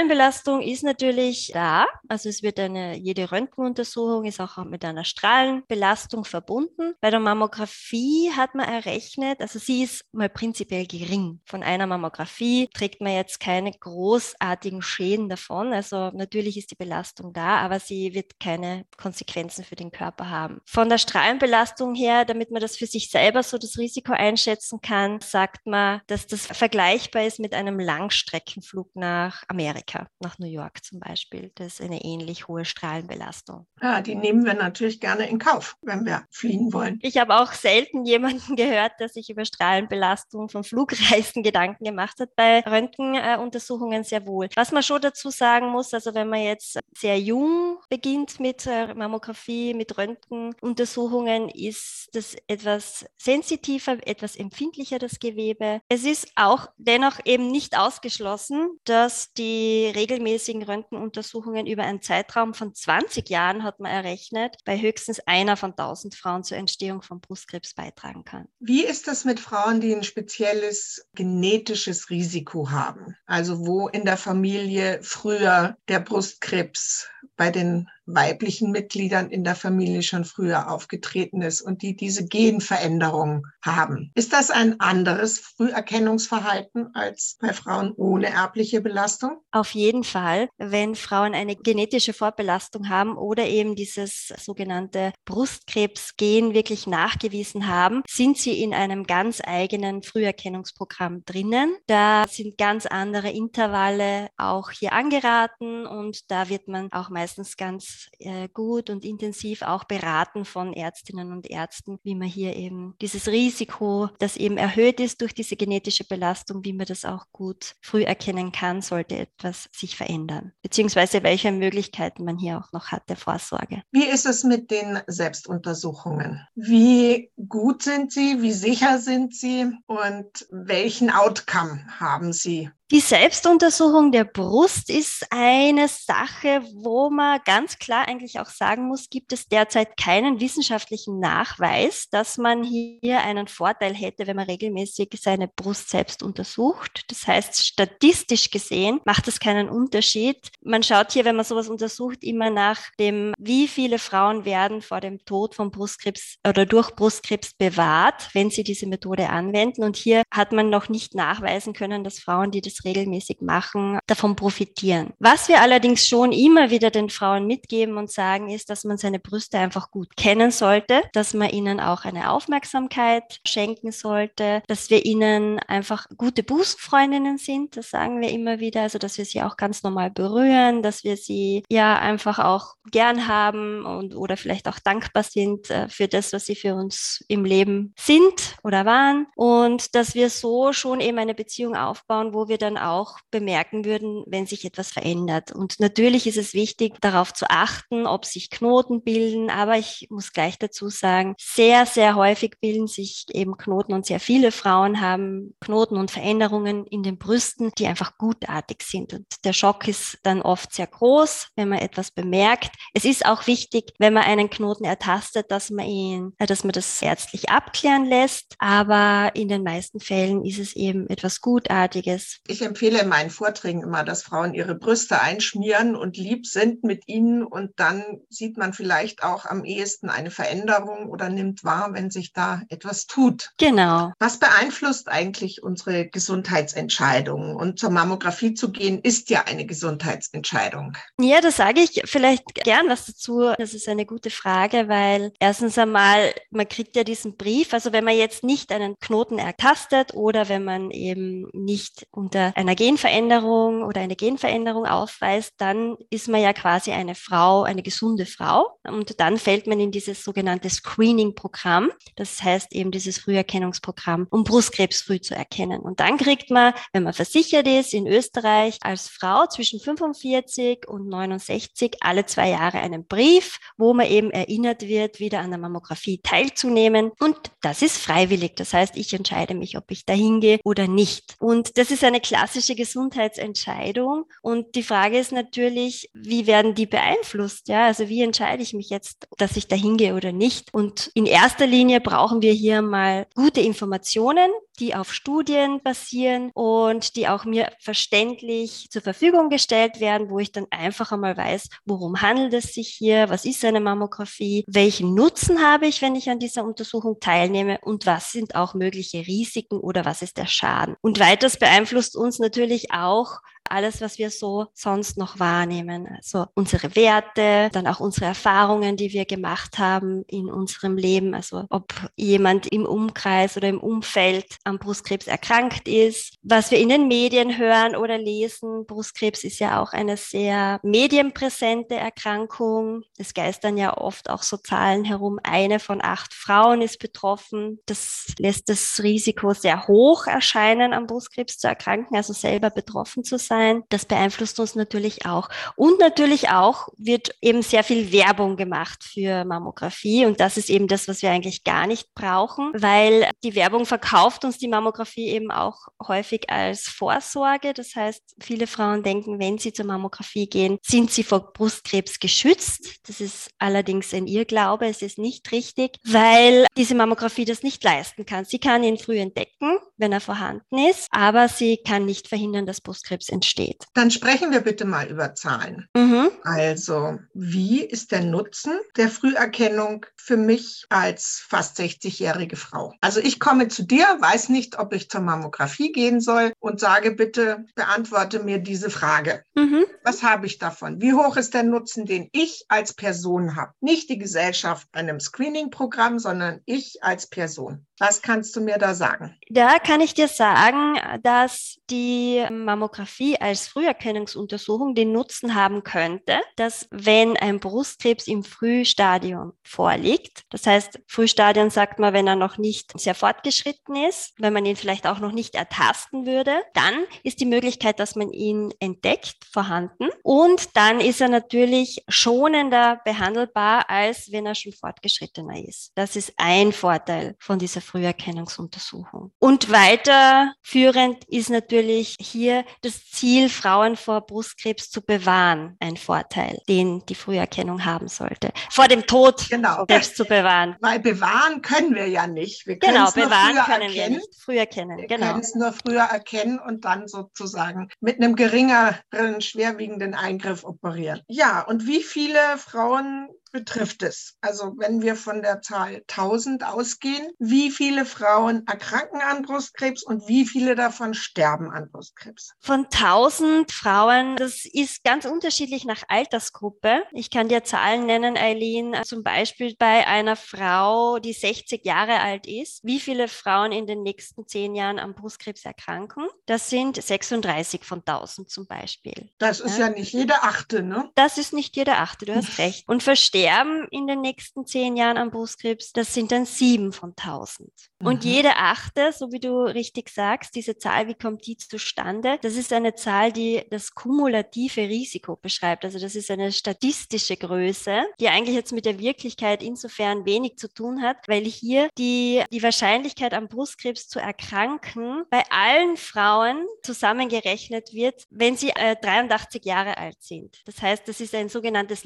Strahlenbelastung 0.05 0.61
ist 0.61 0.83
natürlich 0.83 1.51
da. 1.53 1.87
Also 2.07 2.29
es 2.29 2.43
wird 2.43 2.59
eine, 2.59 2.97
jede 2.97 3.31
Röntgenuntersuchung 3.31 4.25
ist 4.25 4.39
auch 4.39 4.63
mit 4.65 4.85
einer 4.85 5.03
Strahlenbelastung 5.03 6.25
verbunden. 6.25 6.93
Bei 7.01 7.09
der 7.09 7.19
Mammographie 7.19 8.31
hat 8.35 8.55
man 8.55 8.67
errechnet, 8.67 9.41
also 9.41 9.59
sie 9.59 9.83
ist 9.83 10.05
mal 10.11 10.29
prinzipiell 10.29 10.85
gering. 10.85 11.41
Von 11.45 11.63
einer 11.63 11.87
Mammographie 11.87 12.69
trägt 12.73 13.01
man 13.01 13.13
jetzt 13.13 13.39
keine 13.39 13.71
großartigen 13.71 14.81
Schäden 14.81 15.29
davon. 15.29 15.73
Also 15.73 16.11
natürlich 16.11 16.57
ist 16.57 16.71
die 16.71 16.75
Belastung 16.75 17.33
da, 17.33 17.57
aber 17.57 17.79
sie 17.79 18.13
wird 18.13 18.39
keine 18.39 18.85
Konsequenzen 18.97 19.63
für 19.63 19.75
den 19.75 19.91
Körper 19.91 20.29
haben. 20.29 20.61
Von 20.65 20.89
der 20.89 20.97
Strahlenbelastung 20.97 21.85
Belastung 21.85 21.95
her, 21.95 22.25
damit 22.25 22.51
man 22.51 22.61
das 22.61 22.75
für 22.75 22.85
sich 22.85 23.09
selber 23.09 23.41
so 23.41 23.57
das 23.57 23.77
Risiko 23.77 24.13
einschätzen 24.13 24.81
kann, 24.81 25.21
sagt 25.21 25.65
man, 25.65 26.01
dass 26.07 26.27
das 26.27 26.47
vergleichbar 26.47 27.23
ist 27.23 27.39
mit 27.39 27.53
einem 27.53 27.79
Langstreckenflug 27.79 28.95
nach 28.95 29.43
Amerika, 29.47 29.94
nach 30.19 30.39
New 30.39 30.47
York 30.47 30.83
zum 30.83 30.99
Beispiel. 30.99 31.51
Das 31.55 31.73
ist 31.73 31.81
eine 31.81 32.03
ähnlich 32.03 32.47
hohe 32.47 32.65
Strahlenbelastung. 32.65 33.67
Ja, 33.81 34.01
die 34.01 34.15
nehmen 34.15 34.45
wir 34.45 34.53
natürlich 34.53 34.99
gerne 34.99 35.27
in 35.27 35.39
Kauf, 35.39 35.75
wenn 35.81 36.05
wir 36.05 36.25
fliegen 36.31 36.73
wollen. 36.73 36.99
Ich 37.01 37.17
habe 37.17 37.35
auch 37.35 37.53
selten 37.53 38.05
jemanden 38.05 38.55
gehört, 38.55 38.93
der 38.99 39.09
sich 39.09 39.29
über 39.29 39.45
Strahlenbelastung 39.45 40.49
von 40.49 40.63
Flugreisen 40.63 41.43
Gedanken 41.43 41.83
gemacht 41.83 42.19
hat. 42.19 42.35
Bei 42.35 42.59
Röntgenuntersuchungen 42.61 44.03
sehr 44.03 44.25
wohl. 44.25 44.49
Was 44.55 44.71
man 44.71 44.83
schon 44.83 45.01
dazu 45.01 45.29
sagen 45.29 45.67
muss, 45.67 45.93
also 45.93 46.13
wenn 46.13 46.29
man 46.29 46.41
jetzt 46.41 46.79
sehr 46.97 47.19
jung 47.19 47.77
beginnt 47.89 48.39
mit 48.39 48.65
äh, 48.65 48.93
Mammographie, 48.93 49.73
mit 49.73 49.97
Röntgenuntersuchungen, 49.97 51.49
ist 51.49 52.09
das 52.13 52.35
etwas 52.47 53.05
sensitiver, 53.17 53.97
etwas 54.07 54.35
empfindlicher, 54.35 54.99
das 54.99 55.19
Gewebe. 55.19 55.81
Es 55.89 56.03
ist 56.03 56.31
auch 56.35 56.69
dennoch 56.77 57.19
eben 57.25 57.51
nicht 57.51 57.77
ausgeschlossen, 57.77 58.79
dass 58.85 59.33
die 59.33 59.84
regelmäßigen 59.93 60.63
Röntgenuntersuchungen 60.63 61.67
über 61.67 61.83
einen 61.83 62.01
Zeitraum 62.01 62.53
von 62.53 62.73
20 62.73 63.29
Jahren, 63.29 63.63
hat 63.63 63.79
man 63.79 63.91
errechnet, 63.91 64.57
bei 64.65 64.79
höchstens 64.79 65.19
einer 65.25 65.57
von 65.57 65.71
1000 65.71 66.15
Frauen 66.15 66.43
zur 66.43 66.57
Entstehung 66.57 67.01
von 67.01 67.21
Brustkrebs 67.21 67.73
beitragen 67.73 68.23
kann. 68.23 68.47
Wie 68.59 68.83
ist 68.85 69.07
das 69.07 69.25
mit 69.25 69.39
Frauen, 69.39 69.81
die 69.81 69.93
ein 69.93 70.03
spezielles 70.03 71.07
genetisches 71.13 72.09
Risiko 72.09 72.71
haben? 72.71 73.15
Also 73.25 73.65
wo 73.65 73.87
in 73.87 74.05
der 74.05 74.17
Familie 74.17 74.99
früher 75.01 75.77
der 75.87 75.99
Brustkrebs 75.99 77.09
bei 77.35 77.51
den 77.51 77.89
weiblichen 78.05 78.71
Mitgliedern 78.71 79.29
in 79.29 79.43
der 79.43 79.55
Familie 79.55 80.03
schon 80.03 80.25
früher 80.25 80.71
aufgetreten 80.71 81.41
ist 81.41 81.61
und 81.61 81.81
die 81.81 81.95
diese 81.95 82.25
Genveränderung 82.25 83.47
haben. 83.63 84.11
Ist 84.15 84.33
das 84.33 84.51
ein 84.51 84.79
anderes 84.79 85.39
Früherkennungsverhalten 85.39 86.93
als 86.93 87.37
bei 87.39 87.53
Frauen 87.53 87.93
ohne 87.95 88.27
erbliche 88.27 88.81
Belastung? 88.81 89.41
Auf 89.51 89.71
jeden 89.71 90.03
Fall, 90.03 90.49
wenn 90.57 90.95
Frauen 90.95 91.33
eine 91.33 91.55
genetische 91.55 92.13
Vorbelastung 92.13 92.89
haben 92.89 93.17
oder 93.17 93.47
eben 93.47 93.75
dieses 93.75 94.33
sogenannte 94.37 95.13
Brustkrebsgen 95.25 96.53
wirklich 96.53 96.87
nachgewiesen 96.87 97.67
haben, 97.67 98.03
sind 98.07 98.37
sie 98.37 98.61
in 98.61 98.73
einem 98.73 99.05
ganz 99.05 99.41
eigenen 99.43 100.03
Früherkennungsprogramm 100.03 101.23
drinnen. 101.25 101.75
Da 101.87 102.25
sind 102.29 102.57
ganz 102.57 102.85
andere 102.85 103.31
Intervalle 103.31 104.29
auch 104.37 104.71
hier 104.71 104.93
angeraten 104.93 105.85
und 105.85 106.29
da 106.29 106.49
wird 106.49 106.67
man 106.67 106.91
auch 106.91 107.09
meistens 107.09 107.57
ganz 107.57 107.94
äh, 108.19 108.47
gut 108.47 108.89
und 108.89 109.05
intensiv 109.05 109.61
auch 109.61 109.83
beraten 109.83 110.45
von 110.45 110.73
Ärztinnen 110.73 111.31
und 111.31 111.49
Ärzten, 111.49 111.99
wie 112.03 112.15
man 112.15 112.27
hier 112.27 112.55
eben 112.55 112.95
dieses 113.01 113.27
Risiko, 113.27 114.09
das 114.19 114.37
eben 114.37 114.57
erhöht 114.57 114.99
ist 114.99 115.21
durch 115.21 115.33
diese 115.33 115.55
genetische 115.55 116.03
Belastung, 116.03 116.63
wie 116.63 116.73
man 116.73 116.85
das 116.85 117.05
auch 117.05 117.25
gut 117.31 117.75
früh 117.81 118.03
erkennen 118.03 118.51
kann, 118.51 118.81
sollte 118.81 119.17
etwas 119.17 119.69
sich 119.71 119.95
verändern, 119.95 120.53
beziehungsweise 120.61 121.23
welche 121.23 121.51
Möglichkeiten 121.51 122.23
man 122.23 122.37
hier 122.37 122.57
auch 122.57 122.71
noch 122.71 122.87
hat 122.87 123.09
der 123.09 123.17
Vorsorge. 123.17 123.83
Wie 123.91 124.05
ist 124.05 124.25
es 124.25 124.43
mit 124.43 124.71
den 124.71 124.99
Selbstuntersuchungen? 125.07 126.47
Wie 126.55 127.31
gut 127.47 127.83
sind 127.83 128.11
sie? 128.11 128.41
Wie 128.41 128.53
sicher 128.53 128.99
sind 128.99 129.35
sie? 129.35 129.71
Und 129.87 130.47
welchen 130.49 131.09
Outcome 131.09 131.85
haben 131.99 132.33
sie? 132.33 132.69
Die 132.91 132.99
Selbstuntersuchung 132.99 134.11
der 134.11 134.25
Brust 134.25 134.91
ist 134.91 135.25
eine 135.31 135.87
Sache, 135.87 136.61
wo 136.75 137.09
man 137.09 137.39
ganz 137.43 137.79
klar 137.79 138.07
eigentlich 138.07 138.39
auch 138.39 138.45
sagen 138.45 138.87
muss, 138.87 139.09
gibt 139.09 139.33
es 139.33 139.47
derzeit 139.47 139.97
keinen 139.97 140.39
wissenschaftlichen 140.39 141.19
Nachweis, 141.19 142.09
dass 142.11 142.37
man 142.37 142.63
hier 142.63 143.21
einen 143.21 143.47
Vorteil 143.47 143.95
hätte, 143.95 144.27
wenn 144.27 144.35
man 144.35 144.45
regelmäßig 144.45 145.09
seine 145.19 145.47
Brust 145.47 145.89
selbst 145.89 146.21
untersucht. 146.21 147.05
Das 147.07 147.25
heißt, 147.25 147.65
statistisch 147.65 148.51
gesehen 148.51 149.01
macht 149.03 149.27
es 149.27 149.39
keinen 149.39 149.67
Unterschied. 149.67 150.51
Man 150.61 150.83
schaut 150.83 151.11
hier, 151.11 151.25
wenn 151.25 151.37
man 151.37 151.45
sowas 151.45 151.69
untersucht, 151.69 152.23
immer 152.23 152.51
nach 152.51 152.79
dem, 152.99 153.33
wie 153.39 153.67
viele 153.67 153.97
Frauen 153.97 154.45
werden 154.45 154.83
vor 154.83 155.01
dem 155.01 155.25
Tod 155.25 155.55
von 155.55 155.71
Brustkrebs 155.71 156.37
oder 156.47 156.67
durch 156.67 156.91
Brustkrebs 156.91 157.55
bewahrt, 157.57 158.29
wenn 158.33 158.51
sie 158.51 158.63
diese 158.63 158.85
Methode 158.85 159.27
anwenden. 159.29 159.83
Und 159.83 159.95
hier 159.95 160.21
hat 160.31 160.51
man 160.51 160.69
noch 160.69 160.87
nicht 160.87 161.15
nachweisen 161.15 161.73
können, 161.73 162.03
dass 162.03 162.19
Frauen, 162.19 162.51
die 162.51 162.61
das 162.61 162.74
das 162.75 162.85
regelmäßig 162.85 163.41
machen, 163.41 163.99
davon 164.07 164.35
profitieren. 164.35 165.13
Was 165.19 165.47
wir 165.47 165.61
allerdings 165.61 166.07
schon 166.07 166.31
immer 166.31 166.69
wieder 166.69 166.91
den 166.91 167.09
Frauen 167.09 167.47
mitgeben 167.47 167.97
und 167.97 168.11
sagen, 168.11 168.49
ist, 168.49 168.69
dass 168.69 168.83
man 168.83 168.97
seine 168.97 169.19
Brüste 169.19 169.57
einfach 169.59 169.91
gut 169.91 170.15
kennen 170.17 170.51
sollte, 170.51 171.01
dass 171.13 171.33
man 171.33 171.49
ihnen 171.49 171.79
auch 171.79 172.05
eine 172.05 172.31
Aufmerksamkeit 172.31 173.39
schenken 173.45 173.91
sollte, 173.91 174.61
dass 174.67 174.89
wir 174.89 175.05
ihnen 175.05 175.59
einfach 175.59 176.07
gute 176.17 176.43
Busenfreundinnen 176.43 177.37
sind, 177.37 177.77
das 177.77 177.89
sagen 177.89 178.21
wir 178.21 178.29
immer 178.29 178.59
wieder, 178.59 178.81
also 178.81 178.97
dass 178.97 179.17
wir 179.17 179.25
sie 179.25 179.41
auch 179.41 179.57
ganz 179.57 179.83
normal 179.83 180.11
berühren, 180.11 180.81
dass 180.81 181.03
wir 181.03 181.17
sie 181.17 181.63
ja 181.69 181.97
einfach 181.97 182.39
auch 182.39 182.75
gern 182.91 183.27
haben 183.27 183.85
und 183.85 184.15
oder 184.15 184.37
vielleicht 184.37 184.67
auch 184.67 184.79
dankbar 184.79 185.23
sind 185.23 185.69
äh, 185.69 185.89
für 185.89 186.07
das, 186.07 186.33
was 186.33 186.45
sie 186.45 186.55
für 186.55 186.75
uns 186.75 187.23
im 187.27 187.45
Leben 187.45 187.93
sind 187.97 188.57
oder 188.63 188.85
waren. 188.85 189.27
Und 189.35 189.95
dass 189.95 190.15
wir 190.15 190.29
so 190.29 190.73
schon 190.73 191.01
eben 191.01 191.17
eine 191.17 191.33
Beziehung 191.33 191.75
aufbauen, 191.75 192.33
wo 192.33 192.47
wir 192.47 192.57
dann 192.65 192.77
auch 192.77 193.19
bemerken 193.31 193.85
würden, 193.85 194.23
wenn 194.27 194.47
sich 194.47 194.65
etwas 194.65 194.91
verändert. 194.91 195.51
Und 195.51 195.79
natürlich 195.79 196.27
ist 196.27 196.37
es 196.37 196.53
wichtig, 196.53 196.99
darauf 197.01 197.33
zu 197.33 197.49
achten, 197.49 198.07
ob 198.07 198.25
sich 198.25 198.49
Knoten 198.49 199.03
bilden. 199.03 199.49
Aber 199.49 199.77
ich 199.77 200.07
muss 200.09 200.33
gleich 200.33 200.57
dazu 200.57 200.89
sagen, 200.89 201.35
sehr, 201.39 201.85
sehr 201.85 202.15
häufig 202.15 202.59
bilden 202.59 202.87
sich 202.87 203.25
eben 203.31 203.57
Knoten 203.57 203.93
und 203.93 204.05
sehr 204.05 204.19
viele 204.19 204.51
Frauen 204.51 205.01
haben 205.01 205.55
Knoten 205.61 205.97
und 205.97 206.11
Veränderungen 206.11 206.85
in 206.87 207.03
den 207.03 207.17
Brüsten, 207.17 207.71
die 207.77 207.87
einfach 207.87 208.17
gutartig 208.17 208.83
sind. 208.83 209.13
Und 209.13 209.25
der 209.43 209.53
Schock 209.53 209.87
ist 209.87 210.17
dann 210.23 210.41
oft 210.41 210.73
sehr 210.73 210.87
groß, 210.87 211.49
wenn 211.55 211.69
man 211.69 211.79
etwas 211.79 212.11
bemerkt. 212.11 212.75
Es 212.93 213.05
ist 213.05 213.25
auch 213.25 213.47
wichtig, 213.47 213.93
wenn 213.99 214.13
man 214.13 214.23
einen 214.23 214.49
Knoten 214.49 214.85
ertastet, 214.85 215.51
dass 215.51 215.69
man 215.69 215.85
ihn, 215.85 216.33
äh, 216.39 216.45
dass 216.45 216.63
man 216.63 216.71
das 216.71 217.01
ärztlich 217.01 217.49
abklären 217.49 218.05
lässt. 218.05 218.55
Aber 218.57 219.31
in 219.35 219.49
den 219.49 219.63
meisten 219.63 219.99
Fällen 219.99 220.43
ist 220.43 220.59
es 220.59 220.75
eben 220.75 221.07
etwas 221.09 221.41
Gutartiges. 221.41 222.39
Ich 222.55 222.61
empfehle 222.61 223.01
in 223.01 223.09
meinen 223.09 223.31
Vorträgen 223.31 223.83
immer, 223.83 224.05
dass 224.05 224.23
Frauen 224.23 224.53
ihre 224.53 224.75
Brüste 224.75 225.21
einschmieren 225.21 225.93
und 225.93 226.15
lieb 226.15 226.47
sind 226.47 226.85
mit 226.85 227.05
ihnen 227.05 227.43
und 227.43 227.71
dann 227.75 228.21
sieht 228.29 228.55
man 228.55 228.71
vielleicht 228.71 229.23
auch 229.23 229.45
am 229.45 229.65
ehesten 229.65 230.09
eine 230.09 230.31
Veränderung 230.31 231.09
oder 231.09 231.27
nimmt 231.27 231.65
wahr, 231.65 231.89
wenn 231.91 232.11
sich 232.11 232.31
da 232.31 232.61
etwas 232.69 233.07
tut. 233.07 233.51
Genau. 233.57 234.13
Was 234.19 234.39
beeinflusst 234.39 235.09
eigentlich 235.09 235.63
unsere 235.63 236.07
Gesundheitsentscheidungen? 236.07 237.57
Und 237.57 237.77
zur 237.77 237.89
Mammographie 237.89 238.53
zu 238.53 238.71
gehen, 238.71 239.01
ist 239.01 239.29
ja 239.29 239.43
eine 239.45 239.65
Gesundheitsentscheidung. 239.65 240.93
Ja, 241.19 241.41
da 241.41 241.51
sage 241.51 241.81
ich 241.81 242.03
vielleicht 242.05 242.45
gern 242.63 242.87
was 242.87 243.05
dazu. 243.05 243.51
Das 243.57 243.73
ist 243.73 243.89
eine 243.89 244.05
gute 244.05 244.29
Frage, 244.29 244.87
weil 244.87 245.33
erstens 245.41 245.77
einmal, 245.77 246.33
man 246.51 246.69
kriegt 246.69 246.95
ja 246.95 247.03
diesen 247.03 247.35
Brief, 247.35 247.73
also 247.73 247.91
wenn 247.91 248.05
man 248.05 248.15
jetzt 248.15 248.45
nicht 248.45 248.71
einen 248.71 248.95
Knoten 249.01 249.39
ertastet 249.39 250.13
oder 250.13 250.47
wenn 250.47 250.63
man 250.63 250.89
eben 250.91 251.49
nicht 251.51 252.07
unter 252.11 252.44
einer 252.55 252.75
Genveränderung 252.75 253.83
oder 253.83 254.01
eine 254.01 254.15
Genveränderung 254.15 254.85
aufweist, 254.85 255.53
dann 255.57 255.97
ist 256.09 256.27
man 256.27 256.41
ja 256.41 256.53
quasi 256.53 256.91
eine 256.91 257.15
Frau, 257.15 257.63
eine 257.63 257.83
gesunde 257.83 258.25
Frau. 258.25 258.77
Und 258.87 259.19
dann 259.19 259.37
fällt 259.37 259.67
man 259.67 259.79
in 259.79 259.91
dieses 259.91 260.23
sogenannte 260.23 260.69
Screening-Programm. 260.69 261.91
Das 262.15 262.41
heißt 262.43 262.73
eben 262.73 262.91
dieses 262.91 263.17
Früherkennungsprogramm, 263.17 264.27
um 264.29 264.43
Brustkrebs 264.43 265.01
früh 265.01 265.19
zu 265.19 265.35
erkennen. 265.35 265.81
Und 265.81 265.99
dann 265.99 266.17
kriegt 266.17 266.51
man, 266.51 266.73
wenn 266.93 267.03
man 267.03 267.13
versichert 267.13 267.67
ist, 267.67 267.93
in 267.93 268.07
Österreich 268.07 268.77
als 268.81 269.07
Frau 269.07 269.45
zwischen 269.47 269.79
45 269.79 270.87
und 270.87 271.07
69 271.07 271.97
alle 272.01 272.25
zwei 272.25 272.49
Jahre 272.49 272.79
einen 272.79 273.05
Brief, 273.05 273.59
wo 273.77 273.93
man 273.93 274.07
eben 274.07 274.31
erinnert 274.31 274.83
wird, 274.83 275.19
wieder 275.19 275.39
an 275.39 275.49
der 275.49 275.59
Mammographie 275.59 276.19
teilzunehmen. 276.21 277.11
Und 277.19 277.37
das 277.61 277.81
ist 277.81 277.97
freiwillig. 277.97 278.55
Das 278.55 278.73
heißt, 278.73 278.97
ich 278.97 279.13
entscheide 279.13 279.55
mich, 279.55 279.77
ob 279.77 279.89
ich 279.89 280.05
dahin 280.05 280.39
gehe 280.39 280.59
oder 280.63 280.87
nicht. 280.87 281.35
Und 281.39 281.77
das 281.77 281.91
ist 281.91 282.03
eine 282.03 282.19
klassische 282.35 282.75
Gesundheitsentscheidung. 282.75 284.25
Und 284.41 284.75
die 284.75 284.83
Frage 284.83 285.17
ist 285.17 285.31
natürlich, 285.31 286.09
wie 286.13 286.47
werden 286.47 286.75
die 286.75 286.85
beeinflusst? 286.85 287.69
Ja, 287.69 287.85
also 287.85 288.09
wie 288.09 288.21
entscheide 288.21 288.61
ich 288.61 288.73
mich 288.73 288.89
jetzt, 288.89 289.27
dass 289.37 289.55
ich 289.55 289.67
dahin 289.67 289.95
gehe 289.97 290.15
oder 290.15 290.31
nicht? 290.31 290.73
Und 290.73 291.11
in 291.13 291.25
erster 291.25 291.65
Linie 291.65 292.01
brauchen 292.01 292.41
wir 292.41 292.51
hier 292.51 292.81
mal 292.81 293.27
gute 293.35 293.61
Informationen, 293.61 294.51
die 294.79 294.95
auf 294.95 295.13
Studien 295.13 295.81
basieren 295.81 296.51
und 296.53 297.15
die 297.15 297.27
auch 297.27 297.45
mir 297.45 297.71
verständlich 297.79 298.87
zur 298.89 299.01
Verfügung 299.01 299.49
gestellt 299.49 299.99
werden, 299.99 300.29
wo 300.29 300.39
ich 300.39 300.51
dann 300.51 300.67
einfach 300.71 301.11
einmal 301.11 301.37
weiß, 301.37 301.69
worum 301.85 302.21
handelt 302.21 302.53
es 302.53 302.73
sich 302.73 302.89
hier, 302.89 303.29
was 303.29 303.45
ist 303.45 303.63
eine 303.65 303.79
Mammographie, 303.79 304.63
welchen 304.67 305.13
Nutzen 305.13 305.61
habe 305.61 305.87
ich, 305.87 306.01
wenn 306.01 306.15
ich 306.15 306.29
an 306.29 306.39
dieser 306.39 306.63
Untersuchung 306.63 307.19
teilnehme 307.19 307.79
und 307.81 308.05
was 308.05 308.31
sind 308.31 308.55
auch 308.55 308.73
mögliche 308.73 309.25
Risiken 309.25 309.79
oder 309.79 310.05
was 310.05 310.21
ist 310.21 310.37
der 310.37 310.47
Schaden. 310.47 310.95
Und 311.01 311.19
weiters 311.19 311.57
beeinflusst 311.57 312.15
uns 312.15 312.39
natürlich 312.39 312.91
auch 312.91 313.39
alles, 313.75 313.99
was 313.99 314.17
wir 314.17 314.29
so 314.29 314.67
sonst 314.73 315.17
noch 315.17 315.37
wahrnehmen. 315.37 316.07
Also 316.15 316.45
unsere 316.53 316.95
Werte, 316.95 317.69
dann 317.73 317.87
auch 317.87 317.99
unsere 317.99 318.25
Erfahrungen, 318.25 318.95
die 318.95 319.11
wir 319.11 319.25
gemacht 319.25 319.77
haben 319.79 320.23
in 320.27 320.49
unserem 320.49 320.95
Leben. 320.95 321.35
Also 321.35 321.65
ob 321.69 321.93
jemand 322.15 322.67
im 322.67 322.85
Umkreis 322.85 323.57
oder 323.57 323.67
im 323.67 323.81
Umfeld 323.81 324.45
am 324.63 324.79
Brustkrebs 324.79 325.27
erkrankt 325.27 325.89
ist, 325.89 326.35
was 326.41 326.71
wir 326.71 326.79
in 326.79 326.87
den 326.87 327.09
Medien 327.09 327.57
hören 327.57 327.97
oder 327.97 328.17
lesen. 328.17 328.85
Brustkrebs 328.85 329.43
ist 329.43 329.59
ja 329.59 329.81
auch 329.81 329.91
eine 329.91 330.15
sehr 330.15 330.79
medienpräsente 330.81 331.95
Erkrankung. 331.95 333.01
Es 333.17 333.33
geistern 333.33 333.75
ja 333.75 333.97
oft 333.97 334.29
auch 334.29 334.43
so 334.43 334.55
Zahlen 334.55 335.03
herum. 335.03 335.37
Eine 335.43 335.79
von 335.79 336.01
acht 336.01 336.33
Frauen 336.33 336.81
ist 336.81 336.99
betroffen. 336.99 337.79
Das 337.87 338.33
lässt 338.39 338.69
das 338.69 339.01
Risiko 339.03 339.53
sehr 339.53 339.87
hoch 339.87 340.27
erscheinen, 340.27 340.93
am 340.93 341.07
Brustkrebs 341.07 341.57
zu 341.57 341.67
erkranken, 341.67 342.15
also 342.15 342.31
selber 342.31 342.69
betroffen 342.69 343.25
zu 343.25 343.37
sein 343.37 343.64
sein. 343.65 343.83
Das 343.89 344.05
beeinflusst 344.05 344.59
uns 344.59 344.75
natürlich 344.75 345.25
auch. 345.25 345.49
Und 345.75 345.99
natürlich 345.99 346.49
auch 346.49 346.87
wird 346.97 347.35
eben 347.41 347.61
sehr 347.61 347.83
viel 347.83 348.11
Werbung 348.11 348.57
gemacht 348.57 349.03
für 349.03 349.45
Mammographie. 349.45 350.25
Und 350.25 350.39
das 350.39 350.57
ist 350.57 350.69
eben 350.69 350.87
das, 350.87 351.07
was 351.07 351.21
wir 351.21 351.31
eigentlich 351.31 351.63
gar 351.63 351.87
nicht 351.87 352.13
brauchen, 352.13 352.71
weil 352.75 353.29
die 353.43 353.55
Werbung 353.55 353.85
verkauft 353.85 354.45
uns 354.45 354.57
die 354.57 354.67
Mammographie 354.67 355.29
eben 355.29 355.51
auch 355.51 355.87
häufig 356.07 356.49
als 356.49 356.87
Vorsorge. 356.87 357.73
Das 357.73 357.95
heißt, 357.95 358.35
viele 358.39 358.67
Frauen 358.67 359.03
denken, 359.03 359.39
wenn 359.39 359.57
sie 359.57 359.73
zur 359.73 359.85
Mammographie 359.85 360.47
gehen, 360.47 360.77
sind 360.83 361.11
sie 361.11 361.23
vor 361.23 361.53
Brustkrebs 361.53 362.19
geschützt. 362.19 363.07
Das 363.07 363.21
ist 363.21 363.49
allerdings 363.59 364.13
ein 364.13 364.27
Irrglaube. 364.27 364.85
Es 364.85 365.01
ist 365.01 365.17
nicht 365.17 365.51
richtig, 365.51 365.97
weil 366.05 366.65
diese 366.77 366.95
Mammographie 366.95 367.45
das 367.45 367.63
nicht 367.63 367.83
leisten 367.83 368.25
kann. 368.25 368.45
Sie 368.45 368.59
kann 368.59 368.83
ihn 368.83 368.97
früh 368.97 369.19
entdecken, 369.19 369.79
wenn 369.97 370.11
er 370.11 370.21
vorhanden 370.21 370.77
ist, 370.89 371.07
aber 371.11 371.47
sie 371.47 371.77
kann 371.77 372.05
nicht 372.05 372.27
verhindern, 372.27 372.65
dass 372.65 372.81
Brustkrebs 372.81 373.29
entsteht 373.29 373.44
entsteht. 373.45 373.85
Dann 373.93 374.09
sprechen 374.09 374.51
wir 374.51 374.61
bitte 374.61 374.85
mal 374.85 375.07
über 375.07 375.35
Zahlen. 375.35 375.87
Mhm. 375.95 376.29
Also, 376.43 377.19
wie 377.33 377.83
ist 377.83 378.11
der 378.11 378.23
Nutzen 378.23 378.73
der 378.97 379.09
Früherkennung 379.09 380.05
für 380.15 380.37
mich 380.37 380.85
als 380.89 381.45
fast 381.47 381.79
60-jährige 381.79 382.55
Frau? 382.55 382.93
Also, 383.01 383.19
ich 383.19 383.39
komme 383.39 383.67
zu 383.67 383.83
dir, 383.83 384.05
weiß 384.19 384.49
nicht, 384.49 384.79
ob 384.79 384.93
ich 384.93 385.09
zur 385.09 385.21
Mammographie 385.21 385.91
gehen 385.91 386.21
soll 386.21 386.53
und 386.59 386.79
sage 386.79 387.11
bitte, 387.11 387.65
beantworte 387.75 388.39
mir 388.39 388.57
diese 388.57 388.89
Frage. 388.89 389.43
Mhm. 389.53 389.85
Was 390.03 390.23
habe 390.23 390.47
ich 390.47 390.57
davon? 390.57 391.01
Wie 391.01 391.13
hoch 391.13 391.37
ist 391.37 391.53
der 391.53 391.63
Nutzen, 391.63 392.05
den 392.05 392.29
ich 392.31 392.65
als 392.67 392.93
Person 392.93 393.55
habe? 393.55 393.73
Nicht 393.79 394.09
die 394.09 394.17
Gesellschaft 394.17 394.87
einem 394.91 395.19
Screening-Programm, 395.19 396.17
sondern 396.17 396.61
ich 396.65 397.03
als 397.03 397.27
Person. 397.27 397.85
Was 397.99 398.21
kannst 398.21 398.55
du 398.55 398.61
mir 398.61 398.77
da 398.77 398.93
sagen? 398.93 399.37
Da 399.49 399.79
kann 399.79 400.01
ich 400.01 400.13
dir 400.13 400.27
sagen, 400.27 400.99
dass 401.23 401.77
die 401.89 402.45
Mammographie 402.51 403.34
als 403.41 403.67
Früherkennungsuntersuchung 403.67 404.95
den 404.95 405.11
Nutzen 405.11 405.55
haben 405.55 405.83
könnte, 405.83 406.39
dass 406.55 406.87
wenn 406.91 407.37
ein 407.37 407.59
Brustkrebs 407.59 408.27
im 408.27 408.43
Frühstadium 408.43 409.53
vorliegt, 409.63 410.43
das 410.49 410.65
heißt, 410.65 410.99
Frühstadium 411.07 411.69
sagt 411.69 411.99
man, 411.99 412.13
wenn 412.13 412.27
er 412.27 412.35
noch 412.35 412.57
nicht 412.57 412.97
sehr 412.99 413.15
fortgeschritten 413.15 413.95
ist, 413.95 414.33
wenn 414.37 414.53
man 414.53 414.65
ihn 414.65 414.75
vielleicht 414.75 415.07
auch 415.07 415.19
noch 415.19 415.31
nicht 415.31 415.55
ertasten 415.55 416.25
würde, 416.25 416.61
dann 416.73 416.93
ist 417.23 417.39
die 417.39 417.45
Möglichkeit, 417.45 417.99
dass 417.99 418.15
man 418.15 418.31
ihn 418.31 418.73
entdeckt, 418.79 419.37
vorhanden. 419.51 420.09
Und 420.23 420.75
dann 420.75 420.99
ist 420.99 421.21
er 421.21 421.29
natürlich 421.29 422.03
schonender 422.07 423.01
behandelbar, 423.05 423.89
als 423.89 424.31
wenn 424.31 424.45
er 424.45 424.55
schon 424.55 424.73
fortgeschrittener 424.73 425.63
ist. 425.67 425.91
Das 425.95 426.15
ist 426.15 426.33
ein 426.37 426.71
Vorteil 426.71 427.35
von 427.39 427.59
dieser 427.59 427.81
Früherkennungsuntersuchung. 427.81 429.31
Und 429.39 429.71
weiterführend 429.71 431.23
ist 431.25 431.49
natürlich 431.49 432.15
hier 432.19 432.65
das 432.81 433.09
Ziel, 433.09 433.24
Frauen 433.49 433.95
vor 433.95 434.21
Brustkrebs 434.21 434.89
zu 434.91 435.01
bewahren, 435.01 435.77
ein 435.79 435.97
Vorteil, 435.97 436.59
den 436.69 437.05
die 437.07 437.15
Früherkennung 437.15 437.83
haben 437.83 438.07
sollte. 438.07 438.51
Vor 438.69 438.87
dem 438.87 439.07
Tod 439.07 439.49
genau. 439.49 439.85
selbst 439.87 440.15
zu 440.15 440.25
bewahren. 440.25 440.75
Weil 440.79 440.99
bewahren 440.99 441.61
können 441.61 441.95
wir 441.95 442.07
ja 442.07 442.27
nicht. 442.27 442.67
Wir 442.67 442.77
genau, 442.77 443.09
bewahren 443.11 443.55
können 443.65 443.81
erkennen. 443.81 443.93
wir 443.93 444.09
nicht. 444.09 444.35
Früh 444.39 444.57
erkennen. 444.57 444.97
Wir 444.97 445.07
genau. 445.07 445.27
können 445.27 445.39
es 445.39 445.55
nur 445.55 445.73
früher 445.73 446.03
erkennen 446.03 446.59
und 446.59 446.85
dann 446.85 447.07
sozusagen 447.07 447.89
mit 447.99 448.21
einem 448.21 448.35
geringeren, 448.35 448.95
schwerwiegenden 449.39 450.13
Eingriff 450.13 450.63
operieren. 450.63 451.21
Ja, 451.27 451.61
und 451.61 451.87
wie 451.87 452.03
viele 452.03 452.39
Frauen 452.57 453.29
betrifft 453.55 454.03
es. 454.03 454.35
Also 454.41 454.73
wenn 454.77 455.01
wir 455.01 455.15
von 455.15 455.41
der 455.41 455.61
Zahl 455.61 456.03
1000 456.09 456.65
ausgehen, 456.65 457.31
wie 457.39 457.71
viele 457.71 458.05
Frauen 458.05 458.67
erkranken 458.67 459.21
an 459.21 459.43
Brustkrebs 459.43 460.03
und 460.03 460.27
wie 460.27 460.45
viele 460.45 460.75
davon 460.75 461.13
sterben 461.13 461.71
an 461.71 461.89
Brustkrebs? 461.89 462.51
Von 462.59 462.87
1000 462.91 463.71
Frauen, 463.71 464.35
das 464.35 464.65
ist 464.65 465.05
ganz 465.05 465.23
unterschiedlich 465.23 465.85
nach 465.85 466.03
Altersgruppe. 466.09 467.03
Ich 467.13 467.31
kann 467.31 467.47
dir 467.47 467.63
Zahlen 467.63 468.05
nennen, 468.05 468.35
Eileen, 468.35 468.93
zum 469.05 469.23
Beispiel 469.23 469.73
bei 469.79 470.05
einer 470.05 470.35
Frau, 470.35 471.19
die 471.19 471.31
60 471.31 471.85
Jahre 471.85 472.19
alt 472.19 472.47
ist, 472.47 472.83
wie 472.83 472.99
viele 472.99 473.29
Frauen 473.29 473.71
in 473.71 473.87
den 473.87 474.03
nächsten 474.03 474.45
zehn 474.47 474.75
Jahren 474.75 474.99
an 474.99 475.15
Brustkrebs 475.15 475.63
erkranken? 475.63 476.27
Das 476.45 476.69
sind 476.69 477.01
36 477.01 477.85
von 477.85 477.99
1000 477.99 478.49
zum 478.49 478.67
Beispiel. 478.67 479.29
Das 479.37 479.61
ist 479.61 479.77
ja, 479.77 479.87
ja 479.87 479.93
nicht 479.93 480.11
jede 480.11 480.43
achte, 480.43 480.83
ne? 480.83 481.09
Das 481.15 481.37
ist 481.37 481.53
nicht 481.53 481.77
jede 481.77 481.95
achte, 481.95 482.25
du 482.25 482.35
hast 482.35 482.57
recht. 482.57 482.85
Und 482.89 483.01
verstehe 483.01 483.44
versterben 483.45 483.87
in 483.91 484.07
den 484.07 484.21
nächsten 484.21 484.65
zehn 484.65 484.97
Jahren 484.97 485.17
an 485.17 485.31
Brustkrebs, 485.31 485.91
das 485.93 486.13
sind 486.13 486.31
dann 486.31 486.45
sieben 486.45 486.91
von 486.91 487.13
1000. 487.15 487.69
Mhm. 487.99 488.07
Und 488.07 488.25
jede 488.25 488.55
achte, 488.55 489.11
so 489.11 489.31
wie 489.31 489.39
du 489.39 489.63
richtig 489.63 490.09
sagst, 490.09 490.55
diese 490.55 490.77
Zahl, 490.77 491.07
wie 491.07 491.13
kommt 491.13 491.45
die 491.45 491.57
zustande? 491.57 492.37
Das 492.41 492.55
ist 492.55 492.73
eine 492.73 492.95
Zahl, 492.95 493.31
die 493.31 493.63
das 493.69 493.93
kumulative 493.93 494.81
Risiko 494.81 495.35
beschreibt. 495.35 495.85
Also 495.85 495.99
das 495.99 496.15
ist 496.15 496.31
eine 496.31 496.51
statistische 496.51 497.37
Größe, 497.37 498.05
die 498.19 498.29
eigentlich 498.29 498.55
jetzt 498.55 498.73
mit 498.73 498.85
der 498.85 498.99
Wirklichkeit 498.99 499.61
insofern 499.63 500.25
wenig 500.25 500.57
zu 500.57 500.67
tun 500.67 501.01
hat, 501.01 501.17
weil 501.27 501.43
hier 501.43 501.89
die, 501.97 502.43
die 502.51 502.63
Wahrscheinlichkeit 502.63 503.33
an 503.33 503.47
Brustkrebs 503.47 504.07
zu 504.07 504.19
erkranken 504.19 505.23
bei 505.29 505.43
allen 505.49 505.97
Frauen 505.97 506.65
zusammengerechnet 506.83 507.93
wird, 507.93 508.23
wenn 508.29 508.57
sie 508.57 508.69
äh, 508.69 508.95
83 508.95 509.65
Jahre 509.65 509.97
alt 509.97 510.21
sind. 510.21 510.61
Das 510.65 510.81
heißt, 510.81 511.07
das 511.07 511.21
ist 511.21 511.35
ein 511.35 511.49
sogenanntes 511.49 512.03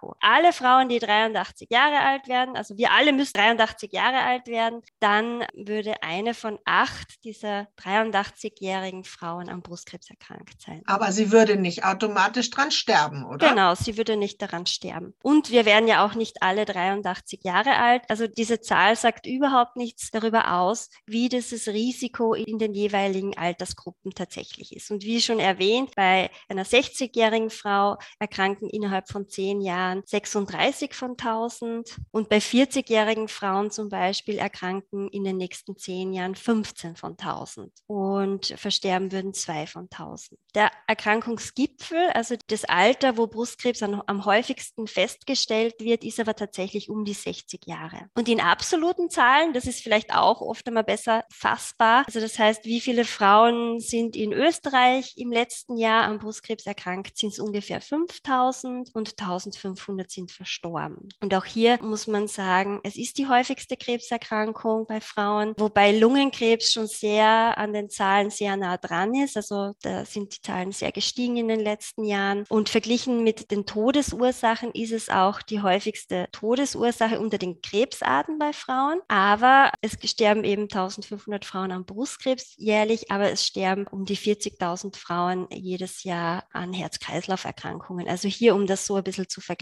Lebenszeitrisiko. 0.00 0.16
Alle 0.20 0.52
Frauen, 0.52 0.88
die 0.88 0.98
83 0.98 1.68
Jahre 1.70 2.00
alt 2.00 2.28
werden, 2.28 2.56
also 2.56 2.76
wir 2.76 2.92
alle 2.92 3.12
müssen 3.12 3.32
83 3.34 3.92
Jahre 3.92 4.20
alt 4.20 4.46
werden, 4.46 4.82
dann 4.98 5.44
würde 5.54 6.02
eine 6.02 6.34
von 6.34 6.58
acht 6.64 7.24
dieser 7.24 7.68
83-jährigen 7.78 9.04
Frauen 9.04 9.48
am 9.48 9.62
Brustkrebs 9.62 10.10
erkrankt 10.10 10.60
sein. 10.62 10.82
Aber 10.86 11.12
sie 11.12 11.32
würde 11.32 11.56
nicht 11.56 11.84
automatisch 11.84 12.50
dran 12.50 12.70
sterben, 12.70 13.24
oder? 13.24 13.50
Genau, 13.50 13.74
sie 13.74 13.96
würde 13.96 14.16
nicht 14.16 14.40
daran 14.42 14.66
sterben. 14.66 15.14
Und 15.22 15.50
wir 15.50 15.64
werden 15.64 15.88
ja 15.88 16.04
auch 16.04 16.14
nicht 16.14 16.42
alle 16.42 16.64
83 16.64 17.40
Jahre 17.42 17.76
alt. 17.76 18.02
Also 18.08 18.26
diese 18.26 18.60
Zahl 18.60 18.96
sagt 18.96 19.26
überhaupt 19.26 19.76
nichts 19.76 20.10
darüber 20.10 20.54
aus, 20.54 20.90
wie 21.06 21.28
dieses 21.28 21.68
Risiko 21.68 22.34
in 22.34 22.58
den 22.58 22.74
jeweiligen 22.74 23.36
Altersgruppen 23.36 24.12
tatsächlich 24.12 24.74
ist. 24.74 24.90
Und 24.90 25.04
wie 25.04 25.20
schon 25.20 25.38
erwähnt, 25.38 25.94
bei 25.94 26.30
einer 26.48 26.64
60-jährigen 26.64 27.50
Frau 27.50 27.98
erkranken 28.18 28.68
innerhalb 28.68 29.08
von 29.08 29.28
zehn 29.28 29.60
Jahren 29.60 29.79
36 30.04 30.94
von 30.94 31.10
1000 31.12 31.96
und 32.10 32.28
bei 32.28 32.38
40-jährigen 32.38 33.28
Frauen 33.28 33.70
zum 33.70 33.88
Beispiel 33.88 34.38
erkranken 34.38 35.08
in 35.08 35.24
den 35.24 35.36
nächsten 35.36 35.76
zehn 35.76 36.12
Jahren 36.12 36.34
15 36.34 36.96
von 36.96 37.12
1000 37.12 37.72
und 37.86 38.46
versterben 38.56 39.12
würden 39.12 39.34
zwei 39.34 39.66
von 39.66 39.88
1000. 39.90 40.38
Der 40.54 40.70
Erkrankungsgipfel, 40.86 42.10
also 42.14 42.36
das 42.48 42.64
Alter, 42.64 43.16
wo 43.16 43.26
Brustkrebs 43.26 43.82
am, 43.82 44.02
am 44.06 44.24
häufigsten 44.24 44.86
festgestellt 44.86 45.76
wird, 45.80 46.04
ist 46.04 46.20
aber 46.20 46.34
tatsächlich 46.34 46.90
um 46.90 47.04
die 47.04 47.14
60 47.14 47.66
Jahre. 47.66 48.08
Und 48.14 48.28
in 48.28 48.40
absoluten 48.40 49.10
Zahlen, 49.10 49.52
das 49.52 49.66
ist 49.66 49.80
vielleicht 49.82 50.14
auch 50.14 50.40
oft 50.40 50.66
einmal 50.66 50.84
besser 50.84 51.24
fassbar. 51.32 52.04
Also 52.06 52.20
das 52.20 52.38
heißt, 52.38 52.64
wie 52.64 52.80
viele 52.80 53.04
Frauen 53.04 53.80
sind 53.80 54.16
in 54.16 54.32
Österreich 54.32 55.14
im 55.16 55.30
letzten 55.30 55.76
Jahr 55.76 56.04
an 56.04 56.18
Brustkrebs 56.18 56.66
erkrankt, 56.66 57.16
sind 57.16 57.32
es 57.32 57.38
ungefähr 57.38 57.80
5000 57.80 58.90
und 58.94 59.10
1500 59.18 59.69
sind 60.08 60.30
verstorben. 60.30 61.08
Und 61.20 61.34
auch 61.34 61.44
hier 61.44 61.78
muss 61.82 62.06
man 62.06 62.28
sagen, 62.28 62.80
es 62.84 62.96
ist 62.96 63.18
die 63.18 63.28
häufigste 63.28 63.76
Krebserkrankung 63.76 64.86
bei 64.86 65.00
Frauen, 65.00 65.54
wobei 65.58 65.96
Lungenkrebs 65.96 66.72
schon 66.72 66.86
sehr 66.86 67.56
an 67.58 67.72
den 67.72 67.90
Zahlen 67.90 68.30
sehr 68.30 68.56
nah 68.56 68.76
dran 68.76 69.14
ist. 69.14 69.36
Also 69.36 69.72
da 69.82 70.04
sind 70.04 70.36
die 70.36 70.40
Zahlen 70.40 70.72
sehr 70.72 70.92
gestiegen 70.92 71.36
in 71.36 71.48
den 71.48 71.60
letzten 71.60 72.04
Jahren. 72.04 72.44
Und 72.48 72.68
verglichen 72.68 73.22
mit 73.24 73.50
den 73.50 73.66
Todesursachen 73.66 74.72
ist 74.72 74.92
es 74.92 75.08
auch 75.08 75.42
die 75.42 75.62
häufigste 75.62 76.28
Todesursache 76.32 77.20
unter 77.20 77.38
den 77.38 77.60
Krebsarten 77.60 78.38
bei 78.38 78.52
Frauen. 78.52 79.00
Aber 79.08 79.72
es 79.80 79.98
sterben 80.10 80.44
eben 80.44 80.62
1500 80.62 81.44
Frauen 81.44 81.72
an 81.72 81.84
Brustkrebs 81.84 82.54
jährlich, 82.56 83.10
aber 83.10 83.30
es 83.30 83.46
sterben 83.46 83.86
um 83.86 84.04
die 84.04 84.16
40.000 84.16 84.96
Frauen 84.96 85.46
jedes 85.50 86.04
Jahr 86.04 86.44
an 86.52 86.72
Herz-Kreislauf-Erkrankungen. 86.72 88.08
Also 88.08 88.28
hier, 88.28 88.54
um 88.54 88.66
das 88.66 88.86
so 88.86 88.96
ein 88.96 89.04
bisschen 89.04 89.28
zu 89.28 89.40
vergleichen. 89.40 89.59